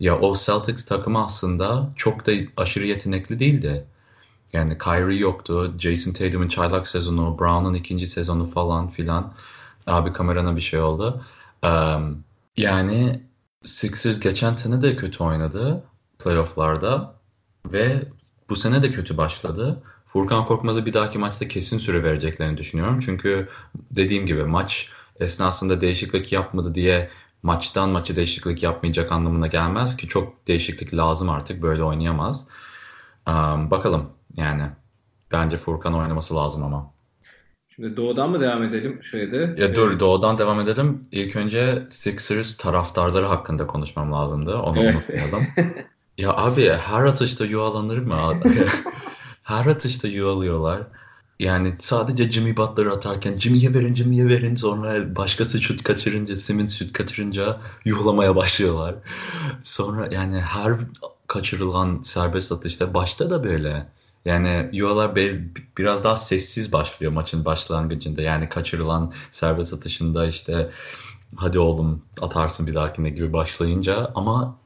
[0.00, 3.84] Ya o Celtics takımı aslında çok da aşırı yetenekli değildi.
[4.52, 5.74] Yani Kyrie yoktu.
[5.78, 9.34] Jason Tatum'un çaylak sezonu, Brown'un ikinci sezonu falan filan.
[9.86, 11.24] Abi kamerana bir şey oldu.
[11.64, 12.24] Um,
[12.56, 13.22] yani
[13.64, 15.84] Sixers geçen sene de kötü oynadı
[16.18, 17.14] playofflarda.
[17.66, 18.08] Ve
[18.48, 19.82] bu sene de kötü başladı.
[20.06, 22.98] Furkan Korkmaz'a bir dahaki maçta kesin süre vereceklerini düşünüyorum.
[23.00, 23.48] Çünkü
[23.90, 24.88] dediğim gibi maç
[25.20, 27.10] esnasında değişiklik yapmadı diye
[27.42, 32.46] maçtan maçı değişiklik yapmayacak anlamına gelmez ki çok değişiklik lazım artık böyle oynayamaz.
[33.28, 34.62] Um, bakalım yani
[35.32, 36.92] bence Furkan oynaması lazım ama.
[37.68, 39.54] Şimdi doğudan mı devam edelim şeyde?
[39.58, 41.08] Ya dur doğudan devam edelim.
[41.12, 44.58] İlk önce Sixers taraftarları hakkında konuşmam lazımdı.
[44.58, 45.46] Onu unutmayalım.
[46.18, 48.40] Ya abi her atışta yuvalanır mı?
[49.42, 50.82] her atışta yuvalıyorlar.
[51.38, 54.54] Yani sadece Jimmy Butler atarken Jimmy'ye verin, Jimmy'ye verin.
[54.54, 58.94] Sonra başkası şut kaçırınca, Simmons şut kaçırınca yuvalamaya başlıyorlar.
[59.62, 60.72] Sonra yani her
[61.26, 63.86] kaçırılan serbest atışta başta da böyle.
[64.24, 65.16] Yani yuvalar
[65.78, 68.22] biraz daha sessiz başlıyor maçın başlangıcında.
[68.22, 70.70] Yani kaçırılan serbest atışında işte
[71.36, 74.58] hadi oğlum atarsın bir dahakine gibi başlayınca ama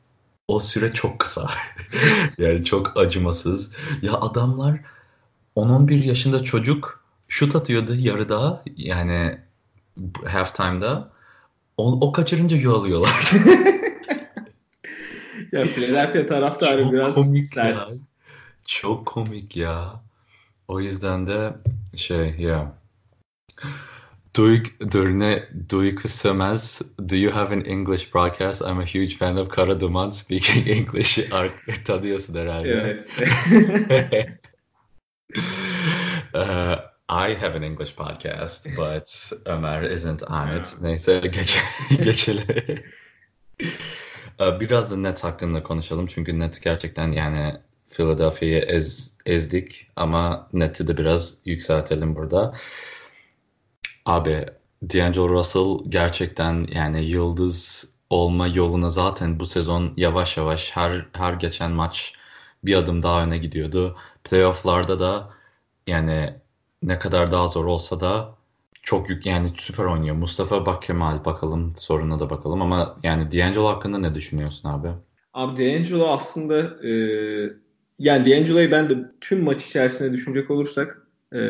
[0.49, 1.51] o süre çok kısa.
[2.39, 3.73] yani çok acımasız.
[4.03, 4.81] Ya adamlar
[5.57, 9.39] 10-11 yaşında çocuk şut atıyordu yarıda yani
[10.27, 11.15] halftime'da.
[11.77, 13.31] O, o kaçırınca yuvalıyorlar.
[15.53, 17.77] ya Philadelphia taraftarı çok biraz komik sert.
[17.77, 17.87] Ya.
[18.65, 20.01] Çok komik ya.
[20.69, 21.57] O yüzden de
[21.97, 22.75] şey ya
[24.37, 25.49] Duyg, dur ne?
[25.71, 26.83] Duygu Sömez.
[26.99, 28.63] Do you have an English broadcast?
[28.63, 31.19] I'm a huge fan of Kara Duman speaking English.
[31.85, 32.69] Tanıyorsun herhalde.
[32.69, 33.09] Evet.
[36.35, 36.77] uh,
[37.09, 40.77] I have an English podcast, but Ömer isn't on it.
[40.83, 41.59] Neyse geç,
[42.05, 42.45] geçelim.
[44.41, 46.07] Biraz da net hakkında konuşalım.
[46.07, 47.57] Çünkü net gerçekten yani
[47.95, 52.55] Philadelphia'yı ez, ezdik ama neti de biraz yükseltelim burada.
[54.07, 54.47] Abi
[54.83, 61.71] D'Angelo Russell gerçekten yani yıldız olma yoluna zaten bu sezon yavaş yavaş her her geçen
[61.71, 62.13] maç
[62.65, 63.97] bir adım daha öne gidiyordu.
[64.25, 65.31] Playoff'larda da
[65.87, 66.35] yani
[66.83, 68.35] ne kadar daha zor olsa da
[68.83, 70.17] çok yük yani süper oynuyor.
[70.17, 74.89] Mustafa Bak Kemal bakalım soruna da bakalım ama yani D'Angelo hakkında ne düşünüyorsun abi?
[75.35, 76.93] Abi D'Angelo aslında e,
[77.99, 81.41] yani D'Angelo'yu ben de tüm maç içerisinde düşünecek olursak e,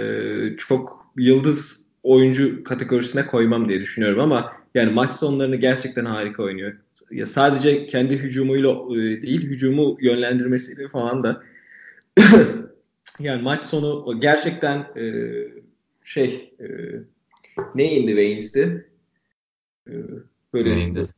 [0.57, 6.77] çok yıldız oyuncu kategorisine koymam diye düşünüyorum ama yani maç sonlarını gerçekten harika oynuyor.
[7.11, 11.43] Ya sadece kendi hücumuyla e, değil hücumu yönlendirmesiyle falan da
[13.21, 15.25] yani maç sonu gerçekten e,
[16.05, 16.67] şey e,
[17.75, 18.89] ne indi Waynes'ti?
[19.89, 19.93] E,
[20.53, 21.14] böyle ne indi?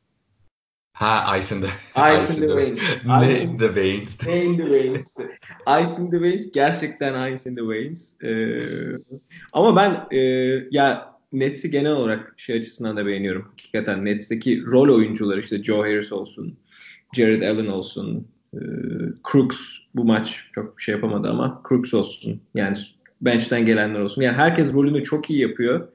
[0.96, 2.80] Ha, Ice in the, Ice, in the, Veins.
[3.04, 4.26] Ne in the Veins.
[4.26, 5.16] Ne in the Veins.
[5.82, 8.22] Ice in the Veins gerçekten Ice in the Veins.
[8.22, 8.58] Ee,
[9.52, 10.20] ama ben e,
[10.70, 13.42] ya Nets'i genel olarak şey açısından da beğeniyorum.
[13.42, 16.58] Hakikaten Nets'teki rol oyuncuları işte Joe Harris olsun,
[17.14, 18.60] Jared Allen olsun, e,
[19.32, 19.58] Crooks
[19.94, 22.40] bu maç çok bir şey yapamadı ama Crooks olsun.
[22.54, 22.76] Yani
[23.20, 24.22] bench'ten gelenler olsun.
[24.22, 25.88] Yani herkes rolünü çok iyi yapıyor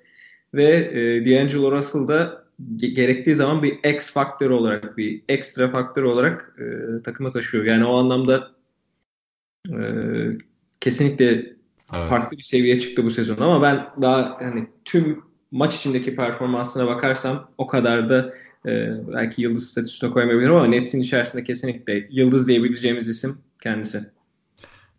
[0.53, 2.40] ve e, D'Angelo Russell da
[2.77, 7.65] gerektiği zaman bir X faktörü olarak, bir ekstra faktör olarak e, takıma taşıyor.
[7.65, 8.51] Yani o anlamda
[9.69, 9.77] e,
[10.79, 11.25] kesinlikle
[11.93, 12.09] evet.
[12.09, 13.37] farklı bir seviye çıktı bu sezon.
[13.37, 18.33] Ama ben daha hani tüm maç içindeki performansına bakarsam o kadar da
[18.65, 24.11] e, belki yıldız statüsüne koyamayabilirim ama Nets'in içerisinde kesinlikle yıldız diyebileceğimiz isim kendisi.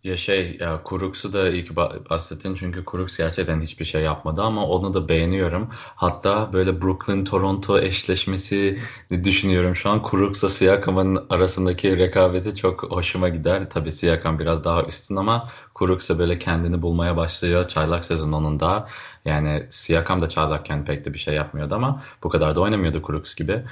[0.03, 4.95] Ya şey ya Kuruks'u da ki bahsettin çünkü Kuruks gerçekten hiçbir şey yapmadı ama onu
[4.95, 5.69] da beğeniyorum.
[5.73, 8.81] Hatta böyle Brooklyn Toronto eşleşmesi
[9.25, 10.03] düşünüyorum şu an.
[10.03, 13.71] Kuruks'la Siakam'ın arasındaki rekabeti çok hoşuma gider.
[13.71, 18.89] Tabii Siakam biraz daha üstün ama Kuruks'a böyle kendini bulmaya başlıyor çaylak sezonunda.
[19.25, 23.35] Yani Siakam da çaylakken pek de bir şey yapmıyordu ama bu kadar da oynamıyordu Kuruks
[23.35, 23.63] gibi.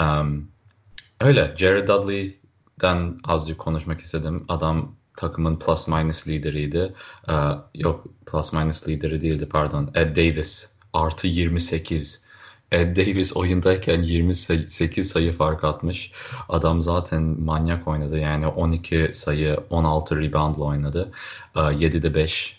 [0.00, 0.48] Um,
[1.20, 4.44] öyle Jared Dudley'den azıcık konuşmak istedim.
[4.48, 6.94] Adam takımın plus minus lideriydi.
[7.28, 7.32] Ee,
[7.74, 9.90] yok plus minus lideri değildi pardon.
[9.94, 12.28] Ed Davis artı 28.
[12.72, 16.12] Ed Davis oyundayken 28 sayı fark atmış.
[16.48, 18.18] Adam zaten manyak oynadı.
[18.18, 21.12] Yani 12 sayı 16 reboundla oynadı.
[21.56, 22.58] Ee, 7'de 5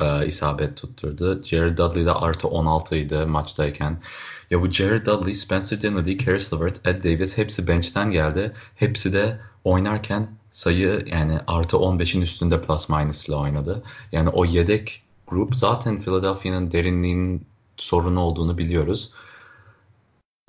[0.00, 1.42] e, isabet tutturdu.
[1.44, 4.00] Jared Dudley de artı 16 idi maçtayken.
[4.50, 8.52] Ya bu Jared Dudley, Spencer Dinwiddie, Caris LeVert, Ed Davis hepsi bench'ten geldi.
[8.74, 13.82] Hepsi de oynarken sayı yani artı 15'in üstünde plus minus ile oynadı.
[14.12, 19.12] Yani o yedek grup zaten Philadelphia'nın derinliğinin sorunu olduğunu biliyoruz.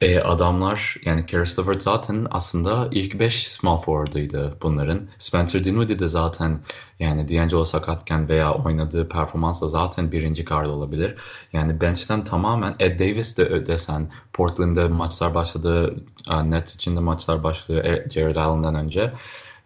[0.02, 5.08] E, adamlar yani Karis LeVert zaten aslında ilk 5 small forward'ıydı bunların.
[5.19, 6.60] Spencer Dinwiddie de zaten
[7.00, 11.15] yani D'Angelo sakatken veya oynadığı performansla zaten birinci kard olabilir.
[11.54, 15.95] Yani bench'ten tamamen Ed Davis de desen Portland'da maçlar başladı,
[16.43, 19.13] Nets içinde maçlar başlıyor e, Jared Allen'dan önce.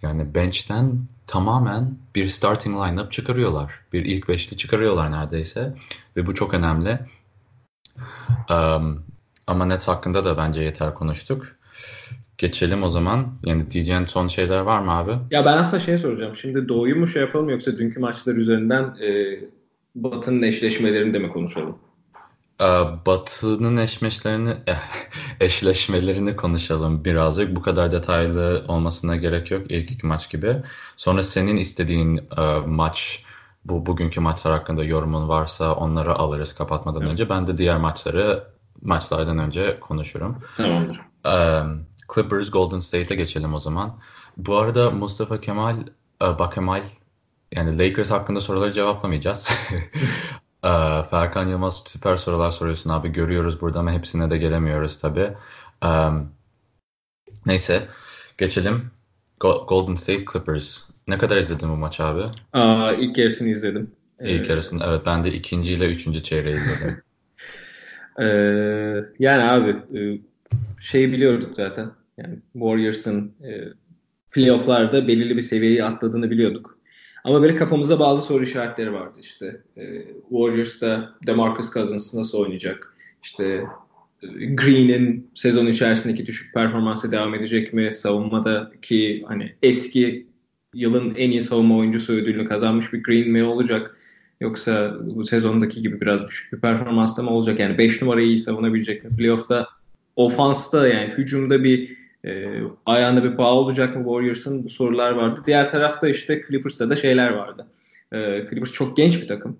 [0.04, 3.72] Yani bench'ten tamamen bir starting lineup çıkarıyorlar.
[3.94, 5.74] Bir ilk beşli çıkarıyorlar neredeyse.
[6.18, 7.00] Ve bu çok önemli.
[8.50, 9.04] Um,
[9.48, 11.48] ama Nets hakkında da bence yeter konuştuk.
[12.38, 13.34] Geçelim o zaman.
[13.46, 15.12] Yani diyeceğin son şeyler var mı abi?
[15.32, 16.36] Ya ben aslında şey soracağım.
[16.36, 19.40] Şimdi Doğu'yu mu şey yapalım yoksa dünkü maçlar üzerinden e,
[19.96, 21.78] Batı'nın eşleşmelerini de mi konuşalım?
[22.62, 22.66] Ee,
[23.06, 24.58] Batı'nın eşleşmelerini,
[25.40, 27.56] eşleşmelerini konuşalım birazcık.
[27.56, 30.56] Bu kadar detaylı olmasına gerek yok ilk iki maç gibi.
[30.98, 33.24] Sonra senin istediğin e, maç,
[33.66, 37.12] bu bugünkü maçlar hakkında yorumun varsa onları alırız kapatmadan evet.
[37.12, 37.30] önce.
[37.30, 38.44] Ben de diğer maçları
[38.82, 40.38] maçlardan önce konuşurum.
[40.58, 41.02] Tamamdır.
[41.26, 43.98] Um, Clippers Golden State'e geçelim o zaman.
[44.38, 45.78] Bu arada Mustafa Kemal,
[46.22, 46.84] uh, Bakemal
[47.52, 49.50] yani Lakers hakkında soruları cevaplamayacağız.
[50.64, 53.10] uh, Ferkan Yılmaz süper sorular soruyorsun abi.
[53.10, 55.34] Görüyoruz burada ama hepsine de gelemiyoruz tabii.
[55.86, 56.32] Um,
[57.46, 57.88] neyse
[58.38, 58.92] geçelim.
[59.40, 60.90] Go- Golden State Clippers.
[61.08, 62.24] Ne kadar izledin bu maçı abi?
[62.54, 63.92] Aa, ilk yarısını izledim.
[64.20, 67.02] İlk yarısını evet ben de ikinci ile üçüncü çeyreği izledim.
[68.20, 68.26] Ee,
[69.20, 70.20] yani abi e,
[70.80, 71.92] şey biliyorduk zaten.
[72.18, 73.52] Yani Warriors'ın e,
[74.32, 76.78] playoff'larda belirli bir seviyeyi atladığını biliyorduk.
[77.24, 79.62] Ama böyle kafamızda bazı soru işaretleri vardı işte.
[79.78, 79.84] E,
[80.30, 82.94] Warriors'ta DeMarcus Cousins nasıl oynayacak?
[83.24, 83.68] işte
[84.24, 87.92] e, Green'in sezon içerisindeki düşük performansı devam edecek mi?
[87.92, 90.28] Savunmadaki hani eski
[90.74, 93.98] yılın en iyi savunma oyuncusu ödülünü kazanmış bir Green mi olacak?
[94.42, 97.60] Yoksa bu sezondaki gibi biraz düşük bir performansta mı olacak?
[97.60, 99.16] Yani 5 numarayı iyi savunabilecek mi?
[99.18, 99.68] Playoff'ta
[100.16, 105.42] ofansta yani hücumda bir e, ayağında bir bağ olacak mı Warriors'ın bu sorular vardı.
[105.46, 107.68] Diğer tarafta işte Clippers'ta da şeyler vardı.
[108.12, 109.60] E, Clippers çok genç bir takım.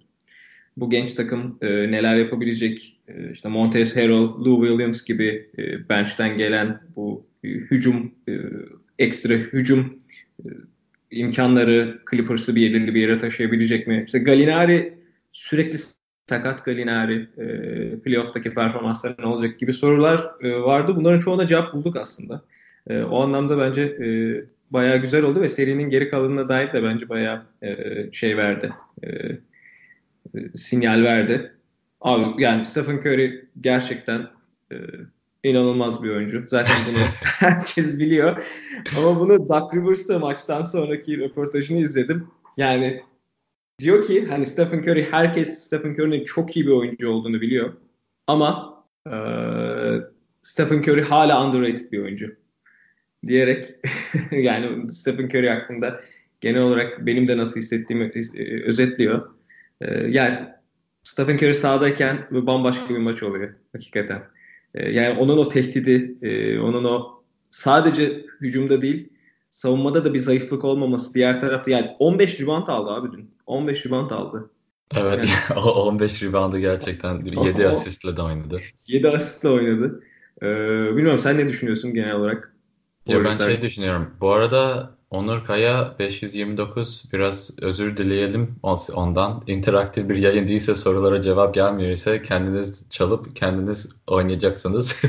[0.78, 3.02] Bu genç takım e, neler yapabilecek?
[3.08, 8.34] E, işte Montez Harrell, Lou Williams gibi e, bench'ten gelen bu e, hücum, e,
[9.00, 9.98] ekstra hücum
[10.46, 10.50] e,
[11.12, 14.04] imkanları Clippers'ı bir belirli bir yere taşıyabilecek mi?
[14.06, 14.94] İşte Galinari
[15.32, 15.78] sürekli
[16.30, 17.46] sakat Galinari e,
[18.00, 20.96] playoff'taki performansları ne olacak gibi sorular e, vardı.
[20.96, 22.42] Bunların çoğuna cevap bulduk aslında.
[22.90, 24.08] E, o anlamda bence e,
[24.72, 27.76] bayağı güzel oldu ve serinin geri kalanına dair de bence bayağı e,
[28.12, 28.74] şey verdi.
[29.04, 29.38] E, e,
[30.56, 31.54] sinyal verdi.
[32.02, 34.28] Abi yani Stephen Curry gerçekten
[34.72, 34.76] e,
[35.44, 36.44] inanılmaz bir oyuncu.
[36.48, 38.46] Zaten bunu herkes biliyor.
[38.98, 42.28] Ama bunu Doug Rivers'ta maçtan sonraki röportajını izledim.
[42.58, 43.04] Yani
[43.80, 47.74] diyor ki hani Stephen Curry herkes Stephen Curry'nin çok iyi bir oyuncu olduğunu biliyor.
[48.28, 49.16] Ama e,
[50.42, 52.43] Stephen Curry hala underrated bir oyuncu.
[53.28, 53.76] Diyerek
[54.32, 56.00] yani Stephen Curry hakkında
[56.42, 59.30] genel olarak benim de nasıl hissettiğimi e, özetliyor.
[59.82, 60.36] E, yani
[61.04, 64.24] Stephen Curry sahadayken bambaşka bir maç oluyor hakikaten.
[64.76, 69.10] E, yani onun o tehdidi, e, onun o sadece hücumda değil
[69.50, 73.32] savunmada da bir zayıflık olmaması diğer tarafta yani 15 rebound aldı abi dün.
[73.46, 74.50] 15 rebound aldı.
[74.96, 78.60] Evet yani, 15 reboundı gerçekten 7 asistle de oynadı.
[78.88, 80.04] 7 asistle oynadı.
[80.42, 80.48] Ee,
[80.96, 82.53] bilmiyorum sen ne düşünüyorsun genel olarak?
[83.08, 84.16] Ya ben şey düşünüyorum.
[84.22, 88.56] Bu arada Onur Kaya 529 biraz özür dileyelim
[88.94, 89.44] ondan.
[89.48, 95.02] İnteraktif bir yayın değilse sorulara cevap gelmiyor ise kendiniz çalıp kendiniz oynayacaksınız.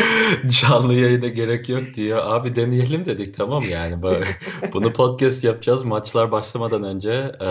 [0.60, 2.20] Canlı yayına gerek yok diyor.
[2.22, 4.02] Abi deneyelim dedik tamam yani.
[4.72, 7.50] Bunu podcast yapacağız maçlar başlamadan önce e,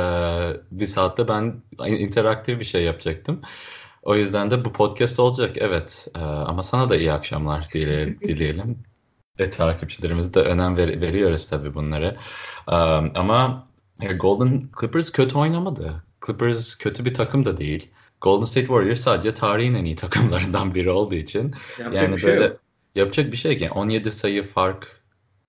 [0.71, 3.41] bir saatte ben interaktif bir şey yapacaktım.
[4.03, 6.07] O yüzden de bu podcast olacak evet.
[6.15, 8.77] E, ama sana da iyi akşamlar dileyelim
[9.39, 12.17] ve takipçilerimiz de önem ver, veriyoruz tabii bunları.
[12.67, 13.67] Um, ama
[14.19, 16.03] Golden Clippers kötü oynamadı.
[16.25, 17.89] Clippers kötü bir takım da değil.
[18.21, 22.43] Golden State Warriors sadece tarihin en iyi takımlarından biri olduğu için yapacak yani şey böyle
[22.43, 22.59] yok.
[22.95, 25.01] yapacak bir şey yani 17 sayı fark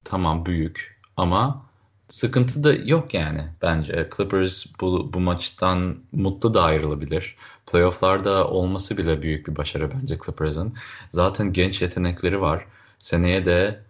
[0.04, 1.66] tamam büyük ama
[2.08, 4.08] sıkıntı da yok yani bence.
[4.16, 7.36] Clippers bu, bu maçtan mutlu da ayrılabilir.
[7.72, 10.74] Playoff'larda olması bile büyük bir başarı bence Clippers'ın.
[11.12, 12.66] Zaten genç yetenekleri var.
[13.02, 13.80] Seneye de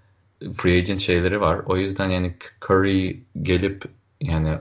[0.57, 1.61] free agent şeyleri var.
[1.66, 2.35] O yüzden yani
[2.70, 3.85] Curry gelip
[4.20, 4.59] yani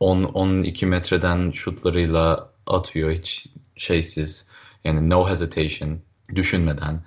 [0.00, 4.48] 10 12 metreden şutlarıyla atıyor hiç şeysiz.
[4.84, 5.98] Yani no hesitation
[6.34, 7.00] düşünmeden.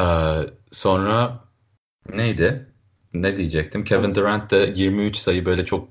[0.00, 0.04] Ee,
[0.70, 1.44] sonra
[2.08, 2.66] neydi?
[3.14, 3.84] Ne diyecektim?
[3.84, 5.88] Kevin Durant de 23 sayı böyle çok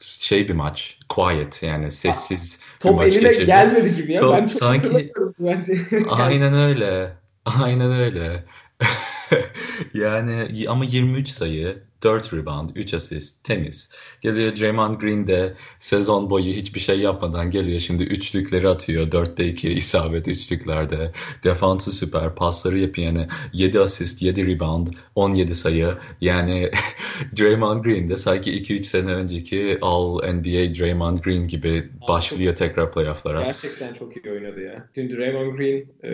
[0.00, 0.98] şey bir maç.
[1.08, 3.46] Quiet yani sessiz Top bir maç eline geçirdi.
[3.46, 4.20] gelmedi gibi ya.
[4.20, 5.76] Top, ben çok sanki, bence.
[6.10, 7.12] aynen öyle.
[7.44, 8.44] Aynen öyle.
[9.94, 13.90] yani ama 23 sayı, 4 rebound, 3 asist, temiz.
[14.20, 17.80] Geliyor Draymond Green de sezon boyu hiçbir şey yapmadan geliyor.
[17.80, 19.06] Şimdi üçlükleri atıyor.
[19.06, 21.12] 4'te 2 isabet üçlüklerde.
[21.44, 22.34] Defansı süper.
[22.34, 23.28] Pasları yapıyor yani.
[23.52, 25.94] 7 asist, 7 rebound, 17 sayı.
[26.20, 26.70] Yani
[27.38, 33.42] Draymond Green de sanki 2-3 sene önceki All NBA Draymond Green gibi başlıyor tekrar playofflara.
[33.42, 34.88] Gerçekten çok iyi oynadı ya.
[34.96, 36.10] Dün Draymond Green e,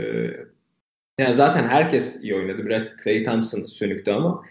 [1.18, 2.66] yani zaten herkes iyi oynadı.
[2.66, 4.44] Biraz Clay Thompson sönüktü ama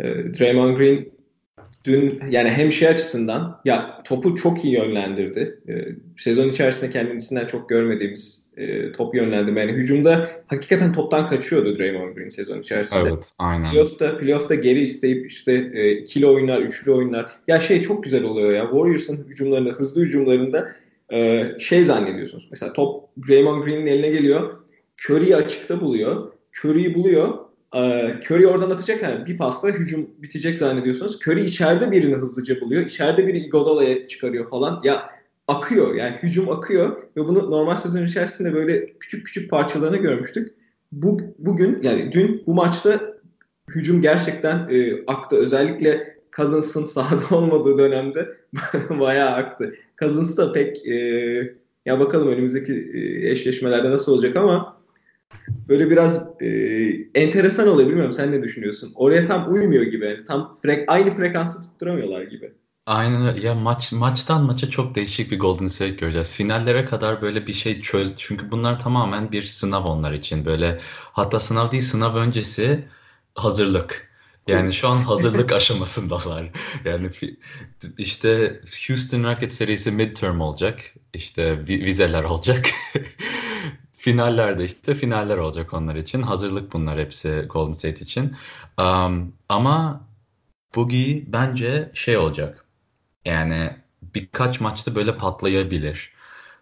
[0.00, 1.08] e, Draymond Green
[1.84, 5.60] dün yani hem şey açısından ya topu çok iyi yönlendirdi.
[5.68, 5.72] E,
[6.18, 9.60] sezon içerisinde kendisinden çok görmediğimiz e, top yönlendirme.
[9.60, 13.00] Yani hücumda hakikaten toptan kaçıyordu Draymond Green sezon içerisinde.
[13.00, 13.70] Evet, aynen.
[13.70, 17.30] Playoff'ta, playoff'ta geri isteyip işte e, ikili oyunlar, üçlü oyunlar.
[17.48, 18.62] Ya şey çok güzel oluyor ya.
[18.62, 20.68] Warriors'ın hücumlarında, hızlı hücumlarında
[21.12, 22.48] e, şey zannediyorsunuz.
[22.50, 24.63] Mesela top Draymond Green'in eline geliyor
[24.96, 26.32] Curry'i açıkta buluyor.
[26.52, 27.38] Curry'i buluyor.
[27.74, 31.18] Ee, Curry oradan atacak yani bir pasla hücum bitecek zannediyorsunuz.
[31.26, 32.86] Curry içeride birini hızlıca buluyor.
[32.86, 34.80] İçeride biri Iguodala'ya çıkarıyor falan.
[34.84, 35.10] Ya
[35.48, 40.54] akıyor yani hücum akıyor ve bunu normal sezon içerisinde böyle küçük küçük parçalarını görmüştük.
[40.92, 43.00] Bu, bugün yani dün bu maçta
[43.68, 45.36] hücum gerçekten e, aktı.
[45.36, 48.28] Özellikle Cousins'ın sahada olmadığı dönemde
[48.90, 49.74] bayağı aktı.
[49.98, 50.94] Cousins da pek e,
[51.86, 54.83] ya bakalım önümüzdeki e, eşleşmelerde nasıl olacak ama
[55.68, 56.48] böyle biraz e,
[57.14, 58.92] enteresan oluyor bilmiyorum sen ne düşünüyorsun?
[58.94, 60.24] Oraya tam uymuyor gibi.
[60.28, 62.52] Tam frek, aynı frekansı tutturamıyorlar gibi.
[62.86, 63.46] Aynen öyle.
[63.46, 66.34] Ya maç maçtan maça çok değişik bir Golden State göreceğiz.
[66.34, 68.12] Finallere kadar böyle bir şey çöz.
[68.16, 70.44] Çünkü bunlar tamamen bir sınav onlar için.
[70.44, 70.80] Böyle
[71.12, 72.84] hatta sınav değil sınav öncesi
[73.34, 74.14] hazırlık.
[74.48, 76.50] Yani şu an hazırlık aşamasındalar.
[76.84, 77.10] Yani
[77.98, 80.94] işte Houston Rockets serisi midterm olacak.
[81.14, 82.66] İşte vizeler olacak.
[84.04, 86.22] Finallerde işte finaller olacak onlar için.
[86.22, 88.36] Hazırlık bunlar hepsi Golden State için.
[88.80, 90.00] Um, ama
[90.74, 92.64] Boogie bence şey olacak.
[93.24, 96.12] Yani birkaç maçta böyle patlayabilir.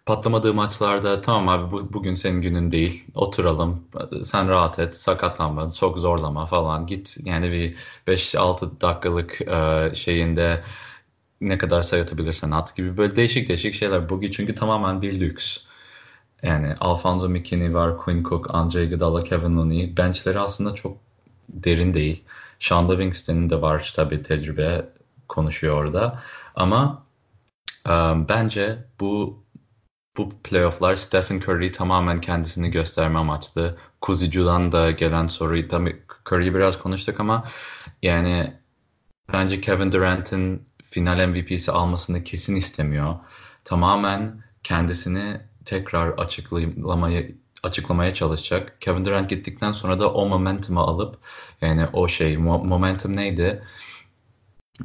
[0.05, 3.05] Patlamadığı maçlarda tamam abi bu, bugün senin günün değil.
[3.15, 3.87] Oturalım.
[4.23, 4.97] Sen rahat et.
[4.97, 5.69] Sakatlanma.
[5.71, 6.87] Çok zorlama falan.
[6.87, 7.75] Git yani bir
[8.07, 10.63] 5-6 dakikalık e, şeyinde
[11.41, 14.09] ne kadar sayı atabilirsen at gibi böyle değişik değişik şeyler.
[14.09, 15.72] Bugün çünkü tamamen bir lüks.
[16.43, 19.97] Yani Alfonso McKinney var, Quinn Cook, Andre Iguodala, Kevin Looney.
[19.97, 20.97] Benchleri aslında çok
[21.49, 22.23] derin değil.
[22.59, 24.89] Sean Livingston'ın de var tabii tecrübe
[25.27, 26.23] konuşuyor orada.
[26.55, 27.05] Ama
[27.89, 29.43] um, bence bu
[30.17, 33.77] bu playofflar Stephen Curry tamamen kendisini gösterme amaçlı.
[34.01, 37.45] Kuzicu'dan da gelen soruyu tabii Curry'i biraz konuştuk ama
[38.01, 38.53] yani
[39.33, 43.15] bence Kevin Durant'in final MVP'si almasını kesin istemiyor.
[43.65, 47.23] Tamamen kendisini tekrar açıklamaya
[47.63, 48.81] açıklamaya çalışacak.
[48.81, 51.17] Kevin Durant gittikten sonra da o momentumu alıp
[51.61, 53.63] yani o şey momentum neydi?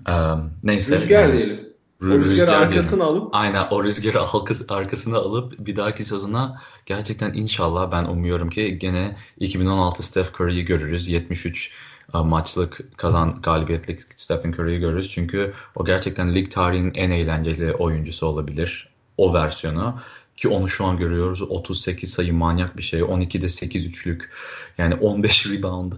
[0.09, 1.01] Um, neyse.
[1.01, 1.68] Rüzgar yani, diyelim.
[2.03, 3.22] Rüzgar, rüzgar arkasını diyelim.
[3.22, 4.20] alıp aynen o rüzgarı
[4.68, 11.09] arkasına alıp bir dahaki sezona gerçekten inşallah ben umuyorum ki gene 2016 Steph Curry'yi görürüz.
[11.09, 11.72] 73
[12.14, 15.11] maçlık kazan galibiyetlik Stephen Curry'yi görürüz.
[15.11, 18.89] Çünkü o gerçekten lig tarihinin en eğlenceli oyuncusu olabilir.
[19.16, 20.01] O versiyonu.
[20.39, 21.43] Ki onu şu an görüyoruz.
[21.43, 23.01] 38 sayı manyak bir şey.
[23.01, 24.30] 12'de 8 üçlük.
[24.78, 25.93] Yani 15 rebound.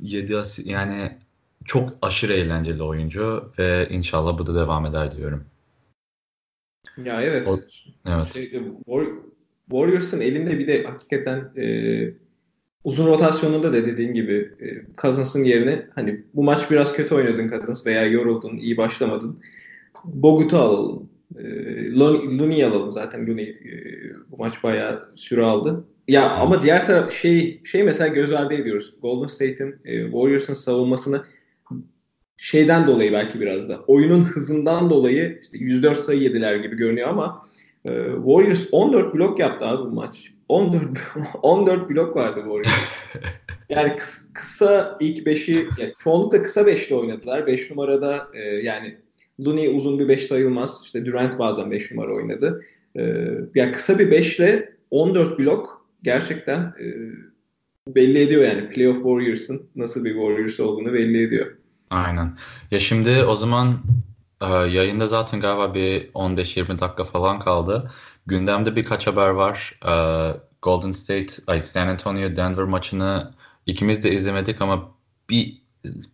[0.00, 0.68] 7 asist.
[0.68, 1.18] Yani
[1.64, 5.44] çok aşırı eğlenceli oyuncu ve inşallah bu da devam eder diyorum.
[7.04, 7.48] Ya evet.
[7.48, 7.56] O,
[8.06, 8.34] evet.
[8.34, 8.52] Şey,
[9.70, 11.64] Warriors'ın elinde bir de hakikaten e,
[12.84, 14.66] uzun rotasyonunda da dediğin gibi e,
[15.02, 19.38] Cousins'ın yerine hani bu maç biraz kötü oynadın Cousins veya yoruldun, iyi başlamadın.
[20.04, 21.09] Bogut'u alalım.
[21.38, 21.42] E,
[22.38, 23.26] Looney'i alalım zaten.
[23.26, 23.72] Looney e,
[24.30, 25.84] bu maç bayağı süre aldı.
[26.08, 28.94] Ya ama diğer taraf şey şey mesela göz ardı ediyoruz.
[29.02, 31.24] Golden State'in e, Warriors'ın savunmasını
[32.36, 37.42] şeyden dolayı belki biraz da oyunun hızından dolayı işte 104 sayı yediler gibi görünüyor ama
[37.84, 40.32] e, Warriors 14 blok yaptı abi bu maç.
[40.48, 40.82] 14
[41.42, 42.80] 14 blok vardı Warriors.
[43.68, 47.46] Yani kısa, kısa ilk 5'i yani çoğunlukla kısa 5'te oynadılar.
[47.46, 48.96] 5 numarada e, yani
[49.44, 50.82] Looney uzun bir 5 sayılmaz.
[50.84, 52.64] İşte Durant bazen 5 numara oynadı.
[52.96, 53.02] E,
[53.54, 56.86] yani kısa bir 5 ile 14 blok gerçekten e,
[57.94, 61.56] belli ediyor yani playoff Warriors'ın nasıl bir Warriors olduğunu belli ediyor.
[61.90, 62.36] Aynen.
[62.70, 63.78] Ya şimdi o zaman
[64.40, 67.90] e, yayında zaten galiba bir 15-20 dakika falan kaldı.
[68.26, 69.78] Gündemde birkaç haber var.
[69.86, 69.92] E,
[70.62, 73.32] Golden State, ay San Antonio Denver maçını
[73.66, 74.92] ikimiz de izlemedik ama
[75.30, 75.59] bir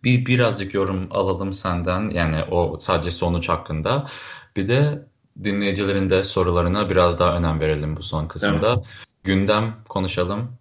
[0.03, 2.09] bir birazcık yorum alalım senden.
[2.09, 4.07] Yani o sadece sonuç hakkında.
[4.55, 5.05] Bir de
[5.43, 8.73] dinleyicilerin de sorularına biraz daha önem verelim bu son kısımda.
[8.73, 8.85] Evet.
[9.23, 10.51] Gündem konuşalım.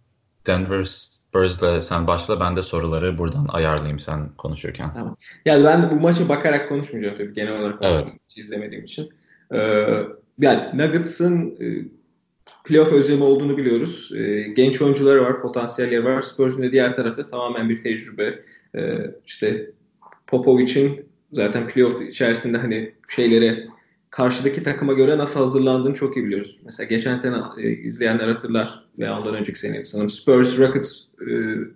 [0.46, 2.40] Denver Spurs'la sen başla.
[2.40, 4.94] Ben de soruları buradan ayarlayayım sen konuşurken.
[4.94, 5.16] Tamam.
[5.44, 8.14] Yani ben bu maça bakarak konuşmayacağım tabii genel olarak evet.
[8.36, 9.10] izlemediğim için.
[9.54, 9.86] Ee,
[10.38, 11.66] yani Nuggets'ın e,
[12.64, 14.12] playoff özlemi olduğunu biliyoruz.
[14.16, 16.22] E, genç oyuncuları var, potansiyelleri var.
[16.22, 18.40] Spurs'un de diğer tarafta tamamen bir tecrübe.
[18.76, 19.70] E, işte
[20.26, 23.66] Popovic'in zaten playoff içerisinde hani şeylere
[24.10, 26.60] karşıdaki takıma göre nasıl hazırlandığını çok iyi biliyoruz.
[26.64, 31.32] Mesela geçen sene e, izleyenler hatırlar veya ondan önceki sene sanırım Spurs Rockets e,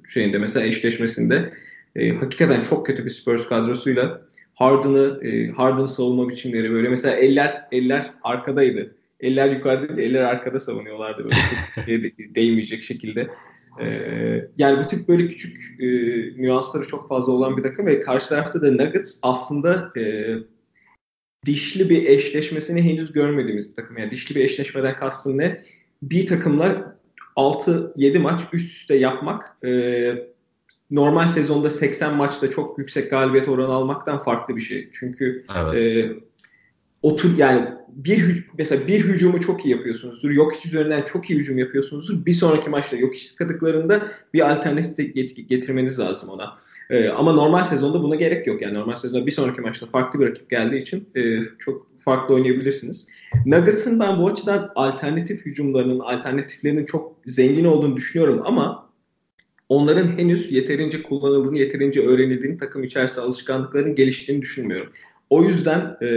[0.09, 1.53] şeyinde mesela eşleşmesinde
[1.97, 4.23] e, hakikaten çok kötü bir Spurs kadrosuyla
[4.55, 8.95] Harden'ı e, Harden savunma biçimleri böyle mesela eller eller arkadaydı.
[9.21, 13.31] Eller yukarıda eller arkada savunuyorlardı böyle değmeyecek şekilde.
[13.83, 15.87] Ee, yani bu tip böyle küçük e,
[16.43, 20.35] nüansları çok fazla olan bir takım ve karşı tarafta da Nuggets aslında e,
[21.47, 23.99] dişli bir eşleşmesini henüz görmediğimiz bir takım.
[23.99, 25.61] Yani dişli bir eşleşmeden kastım ne?
[26.03, 26.97] Bir takımla
[27.37, 30.31] 6-7 maç üst üste yapmak e,
[30.91, 34.91] normal sezonda 80 maçta çok yüksek galibiyet oranı almaktan farklı bir şey.
[34.93, 35.75] Çünkü evet.
[35.75, 36.13] e,
[37.03, 40.31] otur yani bir mesela bir hücumu çok iyi yapıyorsunuzdur.
[40.31, 42.27] Yok hiç üzerinden çok iyi hücum yapıyorsunuzdur.
[42.27, 44.97] Bir sonraki maçta yok hiç tıkadıklarında bir alternatif
[45.49, 46.57] getirmeniz lazım ona.
[46.91, 48.63] Ee, ama normal sezonda buna gerek yok.
[48.63, 53.09] Yani normal sezonda bir sonraki maçta farklı bir rakip geldiği için e, çok farklı oynayabilirsiniz.
[53.47, 58.91] Nuggets'ın ben bu açıdan alternatif hücumlarının, alternatiflerinin çok zengin olduğunu düşünüyorum ama
[59.69, 64.93] onların henüz yeterince kullanıldığını, yeterince öğrenildiğini takım içerisinde alışkanlıkların geliştiğini düşünmüyorum.
[65.31, 66.09] O yüzden e,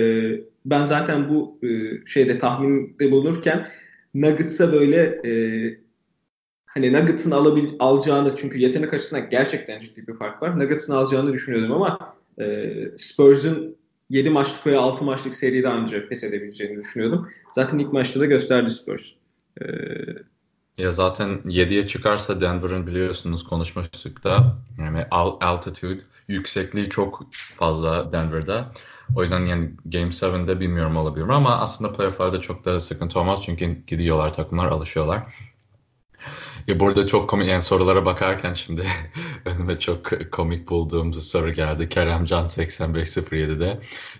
[0.66, 1.68] ben zaten bu e,
[2.06, 3.68] şeyde tahminde bulunurken
[4.14, 5.34] Nuggets'a böyle e,
[6.66, 10.60] hani Nuggets'ın alabil, alacağını çünkü yetenek açısından gerçekten ciddi bir fark var.
[10.60, 13.76] Nuggets'ın alacağını düşünüyordum ama e, Spurs'un
[14.10, 17.30] 7 maçlık veya 6 maçlık seride ancak pes edebileceğini düşünüyordum.
[17.56, 19.12] Zaten ilk maçta da gösterdi Spurs.
[19.62, 19.66] E,
[20.78, 25.06] ya zaten 7'ye çıkarsa Denver'ın biliyorsunuz konuşmuştuk da yani
[25.42, 28.72] altitude yüksekliği çok fazla Denver'da.
[29.16, 33.86] O yüzden yani Game 7'de bilmiyorum olabilir ama aslında playoff'larda çok da sıkıntı olmaz çünkü
[33.88, 35.34] gidiyorlar takımlar alışıyorlar.
[36.68, 38.84] Ya burada çok komik yani sorulara bakarken şimdi
[39.46, 41.90] önüme çok komik bulduğum soru geldi.
[41.90, 43.80] Keremcan 8507'de.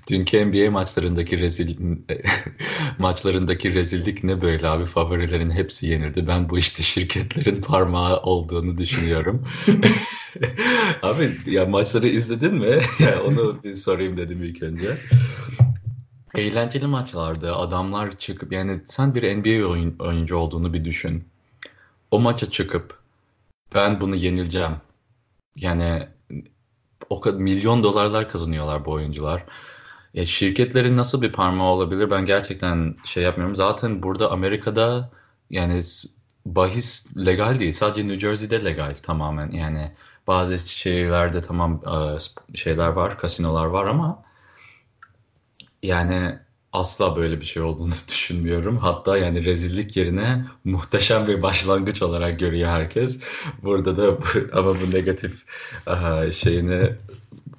[0.10, 1.78] Dünkü NBA maçlarındaki rezil
[3.00, 4.86] maçlarındaki rezillik ne böyle abi?
[4.86, 6.28] Favorilerin hepsi yenirdi.
[6.28, 9.46] Ben bu işte şirketlerin parmağı olduğunu düşünüyorum.
[11.02, 12.78] abi ya maçları izledin mi?
[13.00, 14.98] ya onu bir sorayım dedim ilk önce.
[16.36, 17.56] Eğlenceli maçlardı.
[17.56, 21.33] Adamlar çıkıp yani sen bir NBA oyun, oyuncu olduğunu bir düşün
[22.14, 23.00] o maça çıkıp
[23.76, 24.76] ben bunu yenileceğim.
[25.56, 26.08] Yani
[27.10, 29.44] o kadar milyon dolarlar kazanıyorlar bu oyuncular.
[30.14, 33.56] E, şirketlerin nasıl bir parmağı olabilir ben gerçekten şey yapmıyorum.
[33.56, 35.12] Zaten burada Amerika'da
[35.50, 35.82] yani
[36.46, 37.74] bahis legal değil.
[37.74, 39.52] Sadece New Jersey'de legal tamamen.
[39.52, 39.92] Yani
[40.28, 41.82] bazı şehirlerde tamam
[42.54, 44.24] e, şeyler var, kasinolar var ama
[45.84, 46.40] yani
[46.74, 48.78] asla böyle bir şey olduğunu düşünmüyorum.
[48.78, 53.20] Hatta yani rezillik yerine muhteşem bir başlangıç olarak görüyor herkes.
[53.64, 54.18] Burada da
[54.54, 55.44] ama bu negatif
[55.88, 56.96] aha, şeyini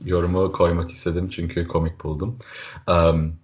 [0.04, 2.38] yorumu koymak istedim çünkü komik buldum.
[2.88, 3.36] Um,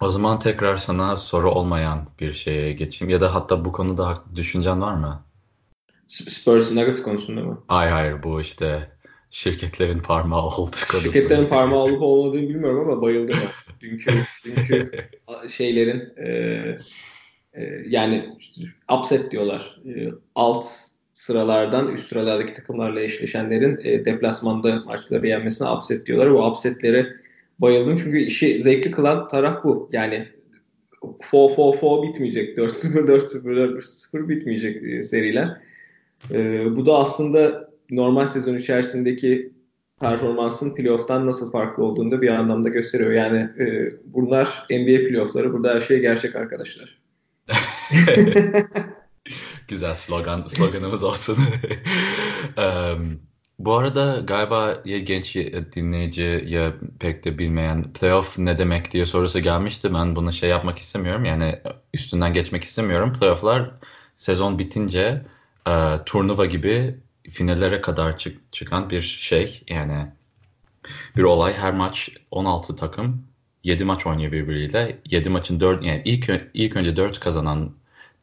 [0.00, 4.80] o zaman tekrar sana soru olmayan bir şeye geçeyim ya da hatta bu konuda düşüncen
[4.80, 5.22] var mı?
[6.06, 7.62] Spurs Nuggets konusunda mı?
[7.68, 8.90] Hayır hayır bu işte
[9.32, 10.76] şirketlerin parmağı oldu.
[11.02, 13.36] Şirketlerin parmağı olup olmadığını bilmiyorum ama bayıldım.
[13.80, 14.10] dünkü
[14.44, 14.90] dünkü
[15.48, 16.28] şeylerin e,
[17.54, 18.38] e, yani
[18.98, 19.80] upset diyorlar.
[19.86, 20.66] E, alt
[21.12, 26.32] sıralardan üst sıralardaki takımlarla eşleşenlerin e, deplasmanda maçları yenmesine upset diyorlar.
[26.32, 27.06] Bu upsetlere
[27.58, 29.90] bayıldım çünkü işi zevkli kılan taraf bu.
[29.92, 30.28] Yani
[31.02, 32.58] 4-4-4 bitmeyecek.
[32.58, 33.78] 4-0, 4-0,
[34.14, 35.60] 4-0 bitmeyecek seriler.
[36.30, 39.52] E, bu da aslında normal sezon içerisindeki
[40.00, 43.12] performansın playoff'tan nasıl farklı olduğunu da bir anlamda gösteriyor.
[43.12, 45.52] Yani e, bunlar NBA playoff'ları.
[45.52, 46.98] Burada her şey gerçek arkadaşlar.
[49.68, 51.36] Güzel slogan, sloganımız olsun.
[52.56, 53.20] um,
[53.58, 55.36] bu arada galiba ya genç
[55.76, 59.94] dinleyici ya pek de bilmeyen playoff ne demek diye sorusu gelmişti.
[59.94, 61.24] Ben bunu şey yapmak istemiyorum.
[61.24, 61.58] Yani
[61.94, 63.12] üstünden geçmek istemiyorum.
[63.12, 63.70] Playoff'lar
[64.16, 65.22] sezon bitince
[65.68, 65.72] e,
[66.06, 66.96] turnuva gibi
[67.30, 70.12] finallere kadar çık, çıkan bir şey yani
[71.16, 71.54] bir olay.
[71.54, 73.26] Her maç 16 takım
[73.64, 74.98] 7 maç oynuyor birbiriyle.
[75.10, 77.74] 7 maçın 4 yani ilk ilk önce 4 kazanan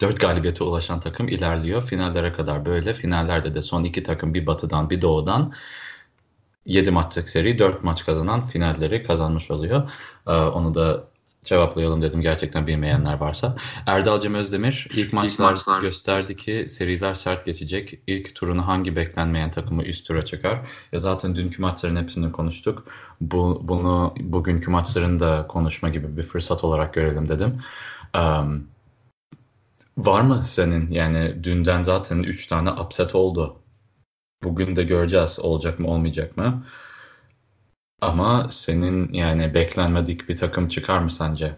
[0.02, 1.86] 4 galibiyete ulaşan takım ilerliyor.
[1.88, 2.94] Finallere kadar böyle.
[2.94, 5.54] Finallerde de son iki takım bir batıdan bir doğudan
[6.66, 9.92] 7 maçlık seri 4 maç kazanan finalleri kazanmış oluyor.
[10.28, 11.09] Ee, onu da
[11.44, 13.56] cevaplayalım dedim gerçekten bilmeyenler varsa.
[13.86, 18.00] Erdal Cem Özdemir ilk maçlar, ilk maçlar gösterdi ki seriler sert geçecek.
[18.08, 20.60] İlk turunu hangi beklenmeyen takımı üst tura çıkar?
[20.92, 22.86] Ya zaten dünkü maçların hepsini konuştuk.
[23.22, 27.62] Bu, bunu bugünkü maçların da konuşma gibi bir fırsat olarak görelim dedim.
[28.18, 28.68] Um,
[29.98, 33.56] var mı senin yani dünden zaten 3 tane upset oldu.
[34.44, 36.64] Bugün de göreceğiz olacak mı olmayacak mı?
[38.02, 41.56] Ama senin yani beklenmedik bir takım çıkar mı sence?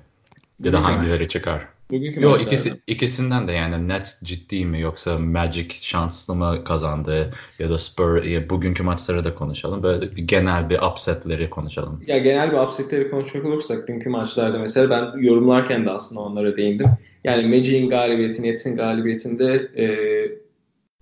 [0.63, 1.67] Ya da hangileri çıkar?
[1.91, 7.69] Bugünkü Yok ikisi, ikisinden de yani net ciddi mi yoksa Magic şanslı mı kazandı ya
[7.69, 9.83] da Spur ya bugünkü maçları da konuşalım.
[9.83, 12.03] Böyle bir genel bir upsetleri konuşalım.
[12.07, 16.87] Ya genel bir upsetleri konuşacak olursak dünkü maçlarda mesela ben yorumlarken de aslında onlara değindim.
[17.23, 19.85] Yani Magic'in galibiyeti, Nets'in galibiyetinde e,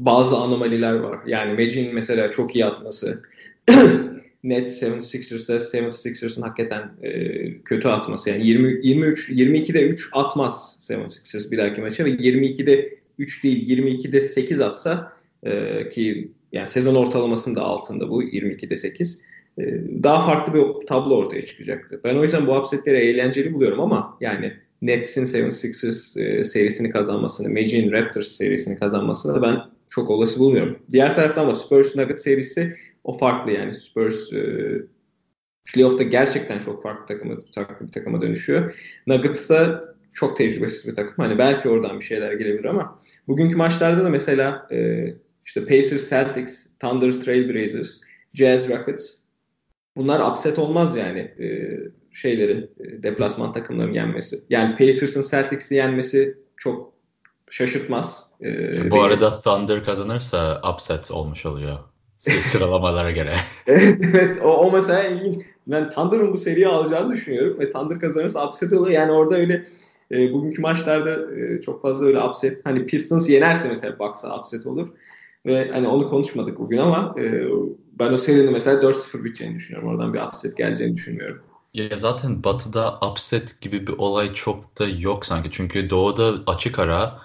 [0.02, 1.20] bazı anomaliler var.
[1.26, 3.22] Yani Magic'in mesela çok iyi atması
[4.44, 8.30] net 76ers'da 76ers'ın hakikaten e, kötü atması.
[8.30, 14.22] Yani 20 23 22'de 3 atmaz 76ers bir dahaki maça ve 22'de 3 değil 22'de
[14.22, 15.14] 8 atsa
[15.44, 19.22] e, ki yani sezon ortalamasında altında bu 22'de 8
[19.58, 19.64] e,
[20.04, 22.02] daha farklı bir tablo ortaya çıkacaktı.
[22.04, 27.92] Ben o yüzden bu upsetleri eğlenceli buluyorum ama yani Nets'in 76ers e, serisini kazanmasını, Magic'in
[27.92, 29.58] Raptors serisini kazanmasını da ben
[29.90, 30.80] çok olası bulmuyorum.
[30.92, 32.74] Diğer taraftan da Spurs Nuggets serisi
[33.04, 34.72] o farklı yani Spurs e,
[35.74, 38.76] playoff'ta gerçekten çok farklı takımı, farklı bir takıma dönüşüyor.
[39.08, 41.14] Nuggets da çok tecrübesiz bir takım.
[41.18, 45.08] Hani belki oradan bir şeyler gelebilir ama bugünkü maçlarda da mesela e,
[45.46, 48.02] işte Pacers, Celtics, Thunder, Trailblazers,
[48.34, 49.20] Jazz, Rockets
[49.96, 51.20] bunlar upset olmaz yani.
[51.20, 51.78] E,
[52.12, 54.40] şeyleri, e, deplasman takımlarının yenmesi.
[54.50, 56.94] Yani Pacers'ın Celtics'i yenmesi çok
[57.50, 58.34] şaşırtmaz.
[58.42, 61.80] Ee, Bu arada Thunder kazanırsa upset olmuş oluyor.
[62.20, 63.36] Sıralamalara göre.
[63.68, 65.36] evet evet o, o mesela ilginç.
[65.68, 68.92] Ben Thunder'ın bu seriyi alacağını düşünüyorum ve Thunder kazanırsa upset oluyor.
[68.96, 69.66] Yani orada öyle
[70.12, 72.66] e, bugünkü maçlarda e, çok fazla öyle upset.
[72.66, 74.88] Hani Pistons yenerse mesela Bucks'a upset olur.
[75.46, 77.44] Ve hani onu konuşmadık bugün ama e,
[78.00, 79.90] ben o serinin mesela 4-0 biteceğini düşünüyorum.
[79.90, 81.42] Oradan bir upset geleceğini düşünmüyorum.
[81.74, 85.50] Ya zaten Batı'da upset gibi bir olay çok da yok sanki.
[85.52, 87.22] Çünkü Doğu'da açık ara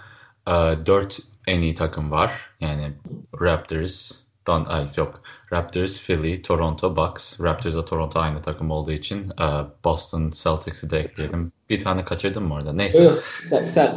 [0.47, 0.51] e,
[0.87, 2.51] 4 en iyi takım var.
[2.61, 2.93] Yani
[3.41, 4.13] Raptors,
[4.47, 5.23] Don, ay yok.
[5.53, 7.41] Raptors, Philly, Toronto, Bucks.
[7.41, 9.47] Raptors'la Toronto aynı takım olduğu için e,
[9.85, 11.53] Boston Celtics'i de ekleyelim.
[11.71, 12.73] Bir tane kaçırdım mı orada?
[12.73, 13.03] Neyse.
[13.03, 13.15] Yok,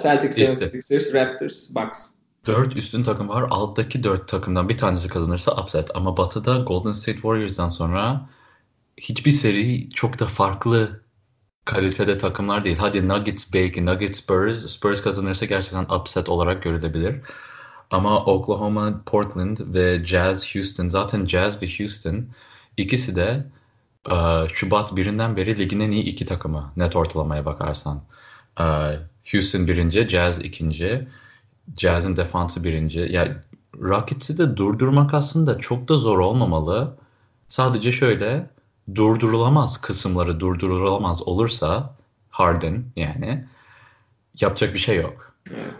[0.01, 1.13] Celtics, işte.
[1.13, 2.11] Raptors, Bucks.
[2.45, 3.47] Dört üstün takım var.
[3.49, 5.95] Alttaki dört takımdan bir tanesi kazanırsa upset.
[5.95, 8.29] Ama batıda Golden State Warriors'dan sonra
[8.97, 11.01] hiçbir seri çok da farklı
[11.65, 12.77] kalitede takımlar değil.
[12.77, 14.65] Hadi Nuggets belki Nuggets Spurs.
[14.65, 17.21] Spurs kazanırsa gerçekten upset olarak görülebilir.
[17.91, 22.25] Ama Oklahoma, Portland ve Jazz Houston zaten Jazz ve Houston
[22.77, 23.45] ikisi de
[24.11, 28.01] uh, Şubat birinden beri ligin en iyi iki takımı net ortalamaya bakarsan.
[28.59, 28.93] Uh,
[29.31, 31.07] Houston birinci, Jazz ikinci.
[31.77, 32.99] Jazz'in defansı birinci.
[32.99, 33.35] Ya yani
[33.79, 36.97] Rockets'i de durdurmak aslında çok da zor olmamalı.
[37.47, 38.49] Sadece şöyle
[38.95, 41.95] durdurulamaz kısımları durdurulamaz olursa
[42.29, 43.45] Harden yani
[44.41, 45.33] yapacak bir şey yok.
[45.55, 45.73] Evet.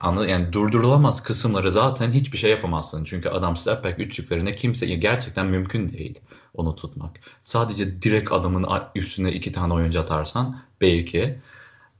[0.00, 0.28] Anladın?
[0.28, 3.04] Yani durdurulamaz kısımları zaten hiçbir şey yapamazsın.
[3.04, 6.18] Çünkü adam step back üçlüklerine kimse gerçekten mümkün değil
[6.54, 7.20] onu tutmak.
[7.44, 11.38] Sadece direkt adamın üstüne iki tane oyuncu atarsan belki.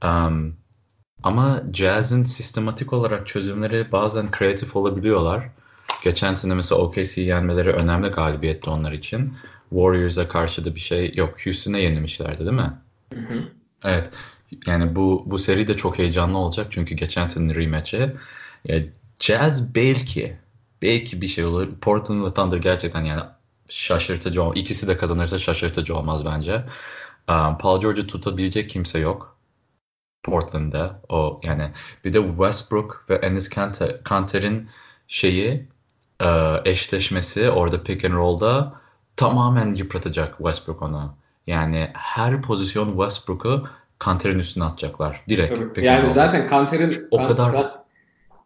[0.03, 0.55] Um,
[1.23, 5.49] ama Jazz'in sistematik olarak çözümleri bazen kreatif olabiliyorlar.
[6.03, 9.33] Geçen sene mesela OKC'yi yenmeleri önemli galibiyetti onlar için.
[9.73, 11.45] Warriors'a karşı da bir şey yok.
[11.45, 12.73] Houston'a yenilmişlerdi değil mi?
[13.13, 13.43] Hı hı.
[13.83, 14.09] Evet.
[14.65, 18.15] Yani bu bu seri de çok heyecanlı olacak çünkü geçen senenin rematch'i.
[18.65, 20.37] Yani Jazz belki
[20.81, 21.67] belki bir şey olur.
[21.81, 23.21] Portland ve Thunder gerçekten yani
[23.69, 24.57] şaşırtıcı olmaz.
[24.57, 26.55] İkisi de kazanırsa şaşırtıcı olmaz bence.
[27.29, 29.37] Um, Paul George'u tutabilecek kimse yok.
[30.23, 31.01] Portland'da.
[31.09, 31.71] O yani
[32.05, 33.49] bir de Westbrook ve Enes
[34.03, 34.69] Kanter'in
[35.07, 35.67] şeyi
[36.21, 36.29] e,
[36.65, 38.82] eşleşmesi orada pick and roll'da
[39.15, 41.15] tamamen yıpratacak Westbrook onu.
[41.47, 43.67] Yani her pozisyon Westbrook'u
[43.99, 45.21] Kanter'in üstüne atacaklar.
[45.29, 45.75] Direkt.
[45.75, 45.85] Tabii.
[45.85, 47.71] Yani zaten Kanter'in o kan, kadar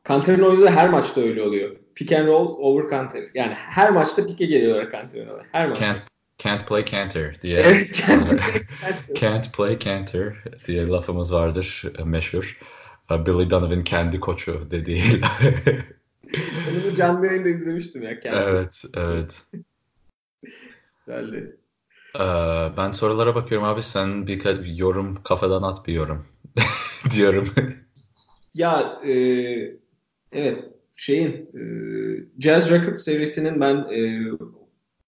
[0.03, 1.76] Kanter'in oynadığı her maçta öyle oluyor.
[1.95, 3.24] Pick and roll over Kanter.
[3.34, 5.86] Yani her maçta pike geliyorlar Kanter'in Her maçta.
[5.86, 6.01] Can't,
[6.38, 7.59] can't play Kanter diye.
[7.65, 8.63] Evet, can't, play
[9.15, 10.34] can't play Kanter
[10.68, 12.57] diye lafımız vardır e, meşhur.
[13.11, 15.01] E, Billy Donovan kendi koçu dediği.
[16.72, 18.20] Onu da canlı yayında izlemiştim ya.
[18.20, 18.38] Kendi.
[18.38, 19.43] Evet, evet.
[21.08, 21.58] Güzeldi.
[22.16, 22.24] Ee,
[22.78, 26.26] ben sorulara bakıyorum abi sen bir yorum kafadan at bir yorum
[27.16, 27.47] diyorum.
[28.53, 29.14] ya e,
[30.32, 30.64] evet
[30.95, 31.62] şeyin e,
[32.39, 34.32] Jazz Rocket serisinin ben e,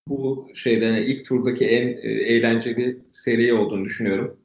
[0.07, 4.37] bu şeyden ilk turdaki en e, eğlenceli seri olduğunu düşünüyorum.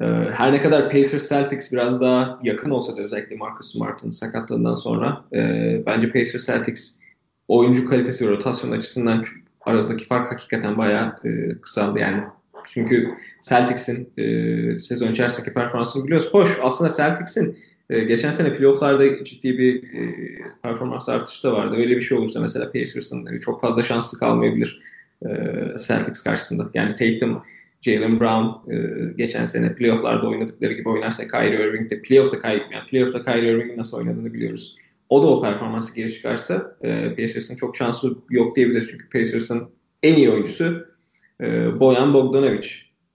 [0.00, 4.74] E, her ne kadar Pacers Celtics biraz daha yakın olsa da özellikle Marcus Smart'ın sakatlığından
[4.74, 5.38] sonra e,
[5.86, 7.00] bence Pacers Celtics
[7.48, 9.22] oyuncu kalitesi ve rotasyon açısından
[9.66, 12.22] arasındaki fark hakikaten bayağı e, kısaldı yani.
[12.66, 16.28] Çünkü Celtics'in e, sezon içerisindeki performansını biliyoruz.
[16.32, 17.58] Hoş aslında Celtics'in
[17.90, 20.14] e, geçen sene playofflarda ciddi bir e,
[20.62, 21.76] performans artışı da vardı.
[21.76, 24.80] Öyle bir şey olursa mesela Pacers'ın çok fazla şanslı kalmayabilir
[25.22, 25.28] e,
[25.86, 26.70] Celtics karşısında.
[26.74, 27.42] Yani Tatum,
[27.82, 28.76] Jalen Brown e,
[29.16, 33.78] geçen sene playofflarda oynadıkları gibi oynarsa Kyrie Irving de playoff'ta Kyrie, yani playoff'ta Kyrie Irving'in
[33.78, 34.76] nasıl oynadığını biliyoruz
[35.08, 38.86] o da o performansı geri çıkarsa e, Pacers'ın çok şanslı yok diyebilir.
[38.90, 39.70] Çünkü Pacers'ın
[40.02, 40.86] en iyi oyuncusu
[41.40, 42.68] e, Boyan Bogdanovic.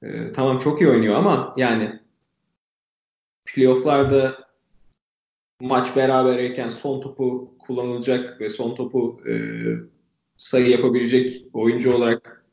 [0.03, 1.99] E, tamam çok iyi oynuyor ama yani
[3.45, 4.37] playofflarda
[5.61, 9.33] maç berabereyken son topu kullanılacak ve son topu e,
[10.37, 12.45] sayı yapabilecek oyuncu olarak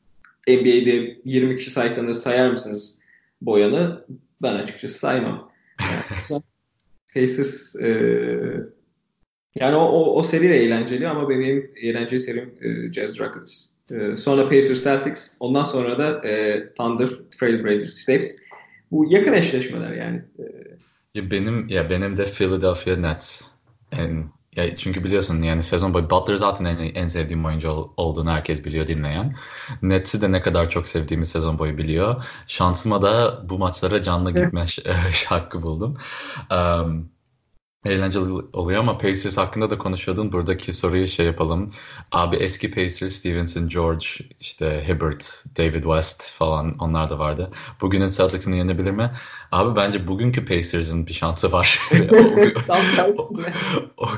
[0.47, 2.99] NBA'de 20 kişi saysanız sayar mısınız
[3.41, 4.05] Boyan'ı?
[4.41, 5.51] Ben açıkçası saymam.
[6.29, 6.43] Yani,
[7.13, 8.76] Pacers e,
[9.59, 13.77] yani o, o, o seri de eğlenceli ama benim eğlenceli serim e, Jazz Rockets.
[13.91, 15.37] E, sonra Pacers Celtics.
[15.39, 17.97] Ondan sonra da e, Thunder Trailblazers.
[17.97, 18.35] İşte hepsi,
[18.91, 20.21] bu yakın eşleşmeler yani.
[20.39, 20.43] E,
[21.15, 23.41] ya benim ya benim de Philadelphia Nets.
[23.91, 28.65] En, ya çünkü biliyorsun yani sezon boyu Butler zaten en, en sevdiğim oyuncu olduğunu herkes
[28.65, 29.35] biliyor dinleyen.
[29.81, 32.25] Nets'i de ne kadar çok sevdiğimi sezon boyu biliyor.
[32.47, 34.65] Şansıma da bu maçlara canlı gitme
[35.27, 35.97] hakkı buldum.
[36.51, 37.09] Um,
[37.85, 38.23] eğlenceli
[38.53, 40.31] oluyor ama Pacers hakkında da konuşuyordun.
[40.31, 41.73] Buradaki soruyu şey yapalım.
[42.11, 44.05] Abi eski Pacers, Stevenson, George,
[44.39, 47.51] işte Hibbert, David West falan onlar da vardı.
[47.81, 49.11] Bugünün Celtics'ini yenebilir mi?
[49.51, 51.79] Abi bence bugünkü Pacers'ın bir şansı var.
[52.67, 52.81] Tam
[53.17, 53.29] o,
[53.97, 54.09] o,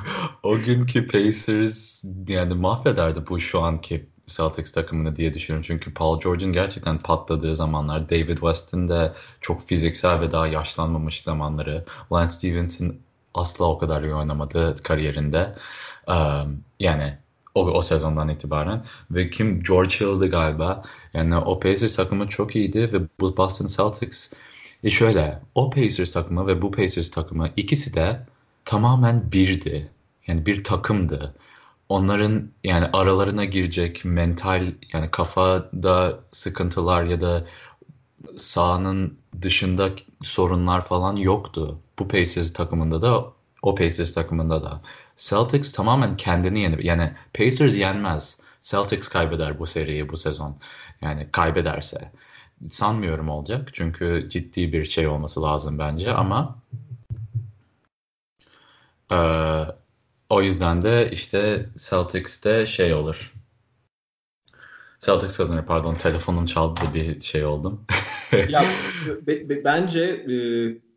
[0.44, 5.66] o günkü Pacers yani mahvederdi bu şu anki Celtics takımını diye düşünüyorum.
[5.68, 11.86] Çünkü Paul George'un gerçekten patladığı zamanlar, David West'in de çok fiziksel ve daha yaşlanmamış zamanları,
[12.12, 12.96] Lance Stevenson
[13.34, 15.56] asla o kadar iyi oynamadı kariyerinde.
[16.80, 17.18] Yani
[17.56, 20.84] o, o sezondan itibaren ve kim George Hill'di galiba.
[21.14, 24.34] Yani o Pacers takımı çok iyiydi ve bu Boston Celtics
[24.84, 28.26] e şöyle o Pacers takımı ve bu Pacers takımı ikisi de
[28.66, 29.90] tamamen birdi.
[30.28, 31.36] Yani bir takımdı.
[31.90, 37.48] Onların yani aralarına girecek mental yani kafada sıkıntılar ya da
[38.38, 39.90] sahanın dışında
[40.24, 41.80] sorunlar falan yoktu.
[42.00, 44.82] Bu Pacers takımında da o Pacers takımında da.
[45.18, 48.40] Celtics tamamen kendini yenip yani Pacers yenmez.
[48.62, 50.58] Celtics kaybeder bu seriyi bu sezon.
[51.02, 52.12] Yani kaybederse.
[52.72, 53.70] Sanmıyorum olacak.
[53.74, 56.56] Çünkü ciddi bir şey olması lazım bence ama
[59.12, 59.18] e,
[60.30, 63.34] o yüzden de işte Celtics'te şey olur.
[65.00, 67.86] Celtics kazanır pardon telefonum çaldı bir şey oldum.
[68.50, 68.66] ya
[69.28, 70.36] be, be, bence e,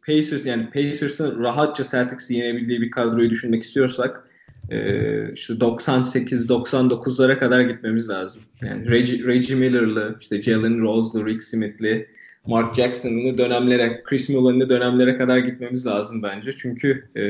[0.06, 4.28] Pacers yani Pacers'ın rahatça Celtics'i yenebildiği bir kadroyu düşünmek istiyorsak
[4.70, 8.42] e, işte 98-99'lara kadar gitmemiz lazım.
[8.62, 12.08] Yani Reggie, Reggie Miller'lı, işte Jalen Rose'lu, Rick Smith'li,
[12.46, 16.52] Mark Jackson'lı dönemlere, Chris Mullen'lı dönemlere kadar gitmemiz lazım bence.
[16.52, 17.22] Çünkü e,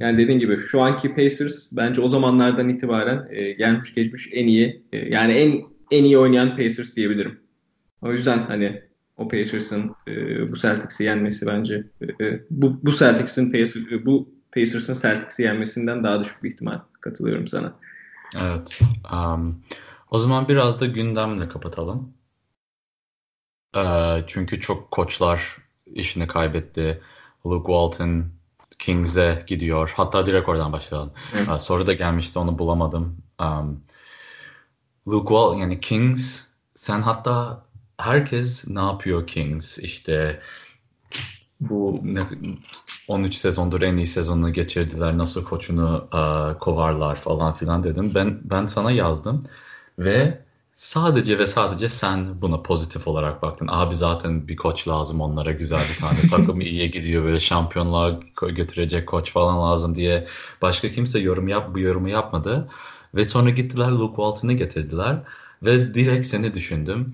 [0.00, 4.82] yani dediğin gibi şu anki Pacers bence o zamanlardan itibaren e, gelmiş geçmiş en iyi
[4.92, 7.38] e, yani en en iyi oynayan Pacers diyebilirim.
[8.02, 8.82] O yüzden hani
[9.16, 10.12] o Pacers'ın e,
[10.52, 11.84] bu Celtics'i yenmesi bence
[12.20, 16.78] e, bu bu Celtics'in Pacers, e, bu Pacers'ın Celtics'i yenmesinden daha düşük bir ihtimal.
[17.00, 17.74] Katılıyorum sana.
[18.40, 18.80] Evet.
[19.12, 19.62] Um,
[20.10, 22.14] o zaman biraz da gündemle kapatalım.
[23.76, 25.56] Ee, çünkü çok koçlar
[25.86, 27.02] işini kaybetti.
[27.46, 28.24] Luke Walton
[28.78, 29.92] Kings'e gidiyor.
[29.96, 31.12] Hatta direkt oradan başlayalım.
[31.34, 33.16] Ee, soru da gelmişti onu bulamadım.
[33.40, 33.84] Um,
[35.08, 36.44] Luke Walton yani Kings
[36.74, 37.64] sen hatta
[37.98, 40.40] herkes ne yapıyor Kings işte
[41.60, 42.02] bu
[43.08, 48.12] 13 sezondur en iyi sezonunu geçirdiler nasıl koçunu uh, kovarlar falan filan dedim.
[48.14, 49.46] Ben ben sana yazdım
[49.98, 53.68] ve sadece ve sadece sen buna pozitif olarak baktın.
[53.70, 59.08] Abi zaten bir koç lazım onlara güzel bir tane takım iyiye gidiyor böyle şampiyonluğa götürecek
[59.08, 60.26] koç falan lazım diye
[60.62, 62.68] başka kimse yorum yap bu yorumu yapmadı.
[63.14, 65.22] Ve sonra gittiler Luke Walton'ı getirdiler.
[65.64, 67.06] Ve direkt seni düşündüm.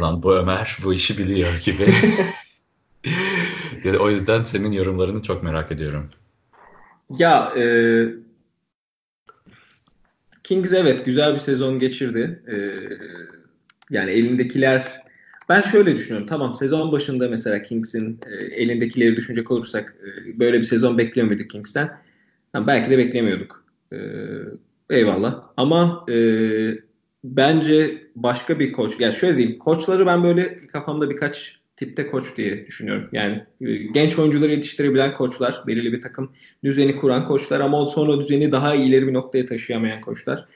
[0.00, 1.86] Lan bu Ömer bu işi biliyor gibi.
[4.00, 6.10] o yüzden senin yorumlarını çok merak ediyorum.
[7.18, 7.64] Ya e,
[10.44, 12.42] Kings evet güzel bir sezon geçirdi.
[12.46, 12.56] E,
[13.90, 15.02] yani elindekiler
[15.48, 16.26] ben şöyle düşünüyorum.
[16.26, 21.98] Tamam sezon başında mesela Kings'in e, elindekileri düşünecek olursak e, böyle bir sezon beklemiyorduk Kings'ten.
[22.54, 23.64] Yani belki de beklemiyorduk.
[23.92, 23.96] E,
[24.90, 25.42] eyvallah.
[25.56, 26.14] Ama e,
[27.24, 29.00] bence başka bir koç.
[29.00, 29.58] Yani şöyle diyeyim.
[29.58, 33.08] Koçları ben böyle kafamda birkaç tipte koç diye düşünüyorum.
[33.12, 36.32] Yani e, genç oyuncuları yetiştirebilen koçlar, belirli bir takım
[36.64, 40.46] düzeni kuran koçlar ama sonra düzeni daha ileri bir noktaya taşıyamayan koçlar.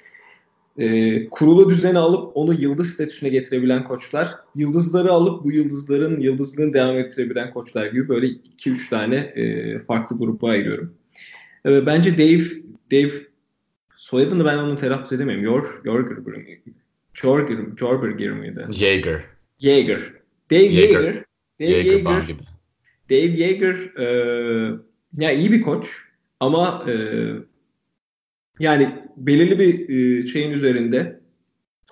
[0.79, 6.99] Ee, kurulu düzeni alıp onu yıldız statüsüne getirebilen koçlar, yıldızları alıp bu yıldızların yıldızlığını devam
[6.99, 10.95] ettirebilen koçlar gibi böyle 2-3 tane e, farklı grupa ayırıyorum.
[11.67, 12.45] E, bence Dave,
[12.93, 13.13] Dave
[14.07, 15.43] soyadını ben onu telaffuz edemem.
[15.43, 16.61] Yor, Yorger miydi?
[17.15, 18.67] Jorger, Jorberger miydi?
[18.71, 19.25] Jaeger.
[19.59, 20.01] Jaeger.
[20.51, 21.03] Dave Yeager.
[21.03, 21.25] Yeager.
[21.61, 22.13] Dave Yeager.
[22.15, 22.37] Yeager
[23.11, 24.07] Dave Yeager e,
[25.19, 25.87] ya iyi bir koç
[26.41, 26.95] ama e,
[28.59, 31.21] yani belirli bir e, şeyin üzerinde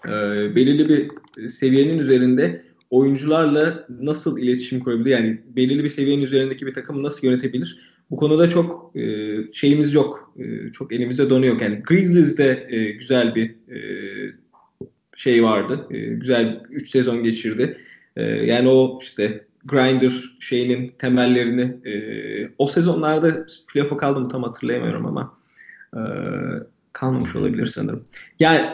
[0.07, 0.11] e,
[0.57, 5.11] belirli bir seviyenin üzerinde oyuncularla nasıl iletişim kurabilir?
[5.11, 7.94] Yani belirli bir seviyenin üzerindeki bir takımı nasıl yönetebilir?
[8.11, 9.03] Bu konuda çok e,
[9.53, 10.35] şeyimiz yok.
[10.39, 11.63] E, çok elimizde donu yok.
[11.63, 13.79] Yani Grizzlies'de e, güzel bir e,
[15.17, 15.87] şey vardı.
[15.91, 17.79] E, güzel 3 sezon geçirdi.
[18.17, 21.95] E, yani o işte Grinder şeyinin temellerini e,
[22.59, 25.39] o sezonlarda playoff'a kaldı mı tam hatırlayamıyorum ama
[25.97, 26.01] e,
[26.93, 28.05] kalmamış olabilir sanırım.
[28.41, 28.71] Yani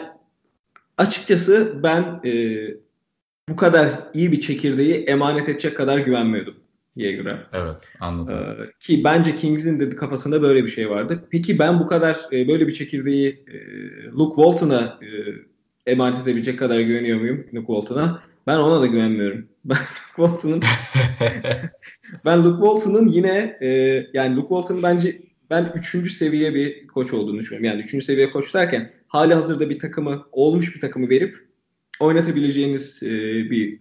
[0.97, 2.33] açıkçası ben e,
[3.49, 6.60] bu kadar iyi bir çekirdeği emanet edecek kadar güvenmiyordum
[6.95, 7.49] Yeager'a.
[7.53, 8.37] Evet anladım.
[8.37, 11.23] Ee, ki bence Kings'in de kafasında böyle bir şey vardı.
[11.31, 13.57] Peki ben bu kadar e, böyle bir çekirdeği e,
[14.05, 15.07] Luke Walton'a e,
[15.91, 18.23] emanet edebilecek kadar güveniyor muyum Luke Walton'a?
[18.47, 19.47] Ben ona da güvenmiyorum.
[19.65, 20.63] Ben Luke Walton'ın
[22.25, 23.67] ben Luke Walton'ın yine e,
[24.13, 27.65] yani Luke Walton'ın bence ben üçüncü seviye bir koç olduğunu düşünüyorum.
[27.65, 31.37] Yani üçüncü seviye koç derken hali hazırda bir takımı olmuş bir takımı verip
[31.99, 33.09] oynatabileceğiniz e,
[33.49, 33.79] bir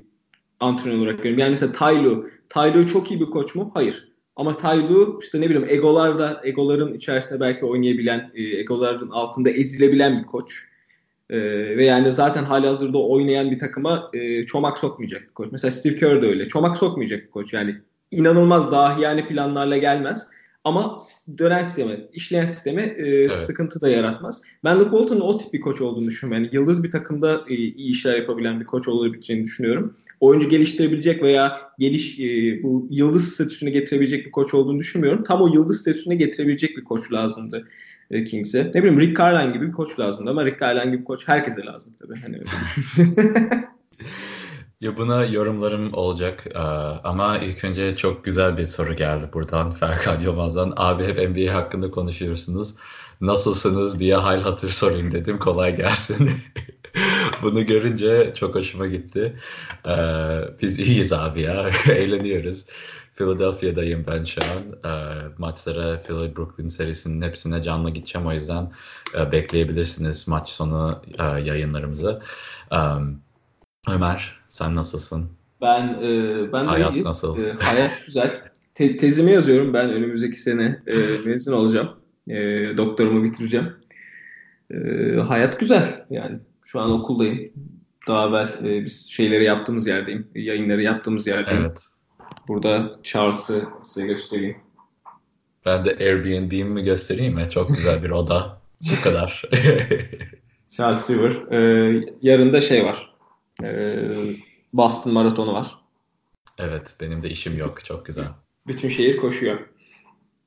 [0.61, 1.39] antrenör olarak görüyorum.
[1.39, 2.31] Yani mesela Taylu.
[2.51, 3.71] Taylu çok iyi bir koç mu?
[3.75, 4.09] Hayır.
[4.37, 10.27] Ama Taylu işte ne bileyim egolarda, egoların içerisinde belki oynayabilen, e, egoların altında ezilebilen bir
[10.27, 10.65] koç.
[11.31, 11.39] E,
[11.77, 15.49] ve yani zaten hali hazırda oynayan bir takıma e, çomak sokmayacak bir koç.
[15.53, 16.49] Mesela Steve Kerr de öyle.
[16.49, 17.53] Çomak sokmayacak bir koç.
[17.53, 17.77] Yani
[18.11, 20.29] inanılmaz dahiyane planlarla gelmez.
[20.65, 20.97] Ama
[21.39, 23.41] dönen sisteme, işleyen sisteme e, evet.
[23.41, 24.43] sıkıntı da yaratmaz.
[24.65, 26.45] Ben Luke Walton'un o tip bir koç olduğunu düşünüyorum.
[26.45, 29.95] Yani yıldız bir takımda e, iyi işler yapabilen bir koç olabileceğini düşünüyorum.
[30.21, 35.23] Oyuncu geliştirebilecek veya geliş e, bu yıldız statüsüne getirebilecek bir koç olduğunu düşünmüyorum.
[35.23, 37.69] Tam o yıldız statüsüne getirebilecek bir koç lazımdı
[38.11, 38.71] e, Kings'e.
[38.75, 41.63] Ne bileyim Rick Carlisle gibi bir koç lazımdı ama Rick Carlisle gibi bir koç herkese
[41.63, 42.21] lazım tabii.
[42.21, 42.39] Hani
[44.81, 46.59] Ya buna yorumlarım olacak ee,
[47.05, 50.73] ama ilk önce çok güzel bir soru geldi buradan Ferkan Yılmaz'dan.
[50.77, 52.75] Abi hep NBA hakkında konuşuyorsunuz.
[53.21, 55.39] Nasılsınız diye hal hatır sorayım dedim.
[55.39, 56.31] Kolay gelsin.
[57.43, 59.37] Bunu görünce çok hoşuma gitti.
[59.89, 61.71] Ee, biz iyiyiz abi ya.
[61.89, 62.67] Eğleniyoruz.
[63.15, 64.91] Philadelphia'dayım ben şu an.
[64.91, 68.27] E, maçlara Philly Brooklyn serisinin hepsine canlı gideceğim.
[68.27, 68.73] O yüzden
[69.19, 72.23] e, bekleyebilirsiniz maç sonu e, yayınlarımızı.
[72.73, 72.79] E,
[73.89, 75.31] Ömer sen nasılsın?
[75.61, 77.05] Ben e, ben de hayat iyiyim.
[77.05, 77.45] nasıl?
[77.45, 78.41] E, hayat güzel.
[78.75, 79.75] Te- tezimi yazıyorum.
[79.75, 81.91] Ben önümüzdeki sene e, mezun olacağım.
[82.29, 82.37] E,
[82.77, 83.73] doktorumu bitireceğim.
[84.71, 84.77] E,
[85.17, 86.07] hayat güzel.
[86.11, 87.53] Yani şu an okuldayım.
[88.09, 90.29] Daha evvel e, biz şeyleri yaptığımız yerdeyim.
[90.35, 91.63] Yayınları yaptığımız yerdeyim.
[91.63, 91.85] Evet.
[92.49, 94.57] Burada Charles'ı size göstereyim.
[95.67, 97.49] Ben de Airbnb'mi göstereyim mi?
[97.51, 98.61] Çok güzel bir oda.
[98.99, 99.43] Bu kadar.
[100.69, 101.31] Charles River.
[101.53, 103.10] Ee, yarın da şey var.
[103.63, 104.11] Ee,
[104.73, 105.79] Boston Maratonu var.
[106.59, 107.85] Evet benim de işim yok.
[107.85, 108.29] Çok güzel.
[108.67, 109.59] Bütün şehir koşuyor.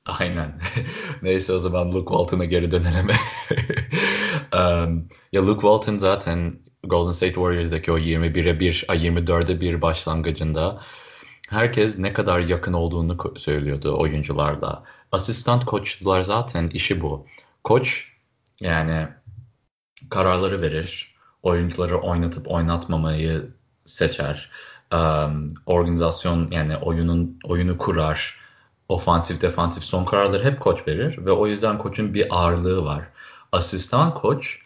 [0.06, 0.60] Aynen.
[1.22, 3.08] Neyse o zaman Luke Walton'a geri dönelim.
[4.54, 10.84] um, ya Luke Walton zaten Golden State Warriors'daki o 21'e 1, 24'e 1 başlangıcında
[11.50, 14.84] herkes ne kadar yakın olduğunu söylüyordu oyuncularla.
[15.12, 17.28] Asistan koçlar zaten işi bu.
[17.64, 18.14] Koç
[18.60, 19.08] yani
[20.10, 21.13] kararları verir
[21.44, 23.48] oyuncuları oynatıp oynatmamayı
[23.86, 24.50] seçer.
[24.94, 28.44] Um, organizasyon yani oyunun oyunu kurar.
[28.90, 33.04] Ofansif, defansif son kararları hep koç verir ve o yüzden koçun bir ağırlığı var.
[33.52, 34.60] Asistan koç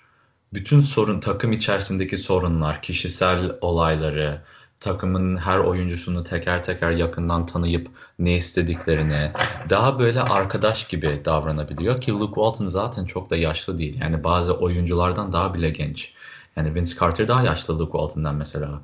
[0.53, 4.41] bütün sorun takım içerisindeki sorunlar, kişisel olayları,
[4.79, 9.31] takımın her oyuncusunu teker teker yakından tanıyıp ne istediklerini
[9.69, 14.01] daha böyle arkadaş gibi davranabiliyor ki Luke Walton zaten çok da yaşlı değil.
[14.01, 16.13] Yani bazı oyunculardan daha bile genç.
[16.57, 18.81] Yani Vince Carter daha yaşlı Luke Walton'dan mesela.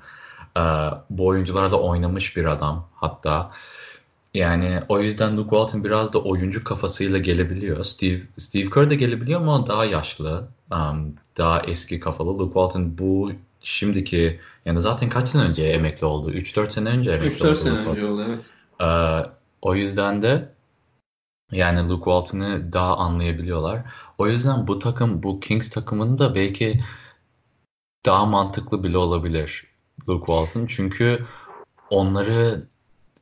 [0.57, 0.61] Ee,
[1.09, 3.51] bu oyuncularla oynamış bir adam hatta.
[4.33, 7.83] Yani o yüzden Luke Walton biraz da oyuncu kafasıyla gelebiliyor.
[7.83, 12.29] Steve Steve Kerr de gelebiliyor ama daha yaşlı, um, daha eski kafalı.
[12.29, 13.31] Luke Walton bu
[13.63, 16.31] şimdiki yani zaten kaç sene önce emekli oldu?
[16.31, 17.53] 3-4 sene önce emekli 3-4 oldu.
[17.53, 18.49] 3-4 sene önce oldu evet.
[18.81, 20.49] Ee, o yüzden de
[21.51, 23.81] yani Luke Walton'ı daha anlayabiliyorlar.
[24.17, 26.79] O yüzden bu takım, bu Kings takımının da belki
[28.05, 29.67] daha mantıklı bile olabilir
[30.09, 30.65] Luke Walton.
[30.65, 31.25] Çünkü
[31.89, 32.67] onları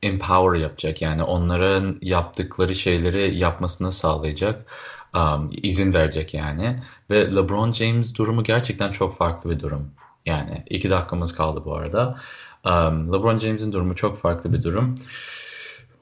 [0.02, 1.02] empower yapacak.
[1.02, 4.66] Yani onların yaptıkları şeyleri yapmasını sağlayacak.
[5.14, 6.82] Um, izin verecek yani.
[7.10, 9.90] Ve LeBron James durumu gerçekten çok farklı bir durum.
[10.26, 12.20] Yani iki dakikamız kaldı bu arada.
[12.64, 14.94] Um, LeBron James'in durumu çok farklı bir durum.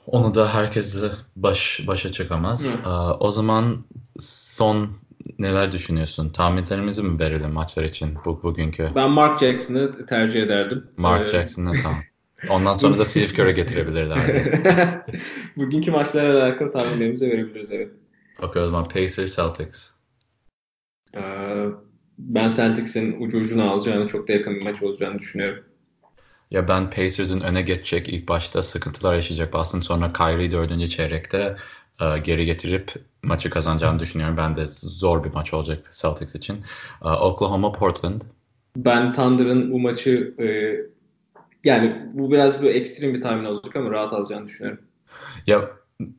[0.06, 2.76] Onu da herkese baş başa çıkamaz.
[2.86, 3.84] Uh, o zaman
[4.20, 4.90] son
[5.38, 6.28] neler düşünüyorsun?
[6.28, 8.90] Tahminlerimizi mi verelim maçlar için bu bugünkü?
[8.94, 10.86] Ben Mark Jackson'ı tercih ederdim.
[10.96, 11.32] Mark ee...
[11.32, 12.00] Jackson'ı tamam.
[12.48, 14.18] Ondan sonra da Steve Kerr'e getirebilirler.
[15.56, 17.90] Bugünkü maçlarla alakalı tahminlerimizi verebiliriz evet.
[18.42, 19.90] Okey o zaman Pacers Celtics.
[21.16, 21.66] Ee,
[22.18, 25.64] ben Celtics'in ucu ucuna alacağını çok da yakın bir maç olacağını düşünüyorum.
[26.50, 31.56] Ya ben Pacers'ın öne geçecek ilk başta sıkıntılar yaşayacak Boston sonra Kyrie dördüncü çeyrekte
[32.00, 32.92] e, geri getirip
[33.22, 34.36] maçı kazanacağını düşünüyorum.
[34.36, 36.64] Ben de zor bir maç olacak Celtics için.
[37.04, 38.22] E, Oklahoma Portland.
[38.76, 40.46] Ben Thunder'ın bu maçı e,
[41.64, 44.84] yani bu biraz bir ekstrem bir tahmin olacak ama rahat alacağını düşünüyorum.
[45.46, 45.70] Ya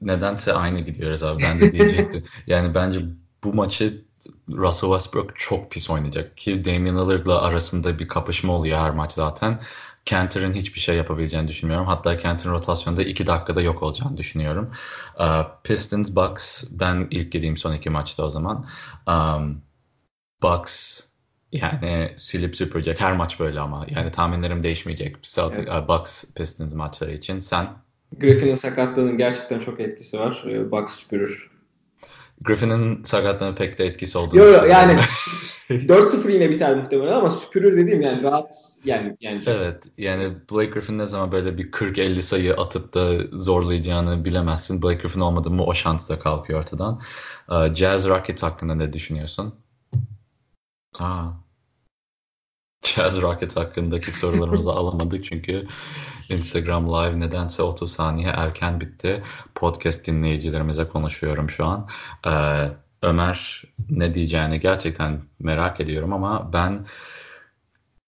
[0.02, 1.44] nedense aynı gidiyoruz abi.
[1.44, 2.24] Ben de diyecektim.
[2.48, 3.00] yani bence
[3.44, 4.04] bu maçı
[4.50, 6.38] Russell Westbrook çok pis oynayacak.
[6.38, 9.60] Ki Damian Lillard'la arasında bir kapışma oluyor her maç zaten.
[10.06, 11.88] Cantor'ın hiçbir şey yapabileceğini düşünmüyorum.
[11.88, 14.72] Hatta Cantor'ın rotasyonda 2 dakikada yok olacağını düşünüyorum.
[15.20, 18.68] Uh, Pistons, Bucks ben ilk gideyim son iki maçta o zaman.
[19.08, 19.62] Um,
[20.44, 21.12] Bucks
[21.52, 23.02] Yani silip süpürecek.
[23.02, 23.86] Her maç böyle ama.
[23.90, 25.24] Yani tahminlerim değişmeyecek.
[25.24, 25.88] Celtic, evet.
[25.88, 27.40] Bucks Pistons maçları için.
[27.40, 27.68] Sen?
[28.18, 30.44] Griffin'in sakatlığının gerçekten çok etkisi var.
[30.48, 31.52] Ee, Bucks süpürür.
[32.44, 35.00] Griffin'in sakatlığının pek de etkisi olduğunu Yok yok yani
[35.70, 38.54] 4-0 yine biter muhtemelen ama süpürür dediğim yani rahat
[38.86, 39.18] yani.
[39.22, 44.82] yani evet yani Blake Griffin ne zaman böyle bir 40-50 sayı atıp da zorlayacağını bilemezsin.
[44.82, 47.02] Blake Griffin olmadı mı o şans da kalkıyor ortadan.
[47.52, 49.56] Ee, Jazz Rockets hakkında ne düşünüyorsun?
[51.00, 51.28] Aa.
[52.84, 55.68] Jazz Rockets hakkındaki sorularımızı alamadık çünkü
[56.30, 59.24] Instagram Live nedense 30 saniye erken bitti.
[59.56, 61.88] Podcast dinleyicilerimize konuşuyorum şu an.
[62.28, 62.70] Ee,
[63.02, 66.86] Ömer ne diyeceğini gerçekten merak ediyorum ama ben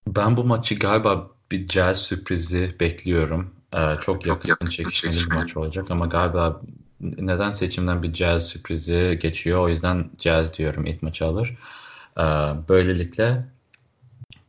[0.08, 3.56] ben bu maçı galiba bir Jazz sürprizi bekliyorum.
[3.74, 6.62] Ee, çok, çok yakın, çekişmeli bir maç olacak ama galiba
[7.00, 9.60] neden seçimden bir Jazz sürprizi geçiyor.
[9.60, 11.58] O yüzden Jazz diyorum ilk maçı alır.
[12.18, 12.22] Ee,
[12.70, 13.53] böylelikle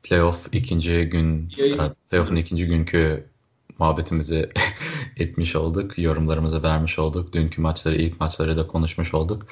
[0.05, 3.35] playoff ikinci gün e, playoff'un ikinci günkü
[3.79, 4.51] muhabbetimizi
[5.17, 5.99] etmiş olduk.
[5.99, 7.33] Yorumlarımızı vermiş olduk.
[7.33, 9.43] Dünkü maçları, ilk maçları da konuşmuş olduk.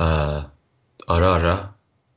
[0.00, 0.04] Ee,
[1.08, 1.74] ara ara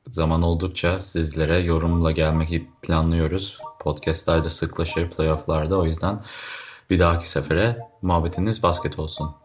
[0.07, 3.57] zaman oldukça sizlere yorumla gelmek planlıyoruz.
[3.79, 5.77] Podcast'lerde sıklaşır playoff'larda.
[5.79, 6.23] O yüzden
[6.89, 9.35] bir dahaki sefere muhabbetiniz basket olsun.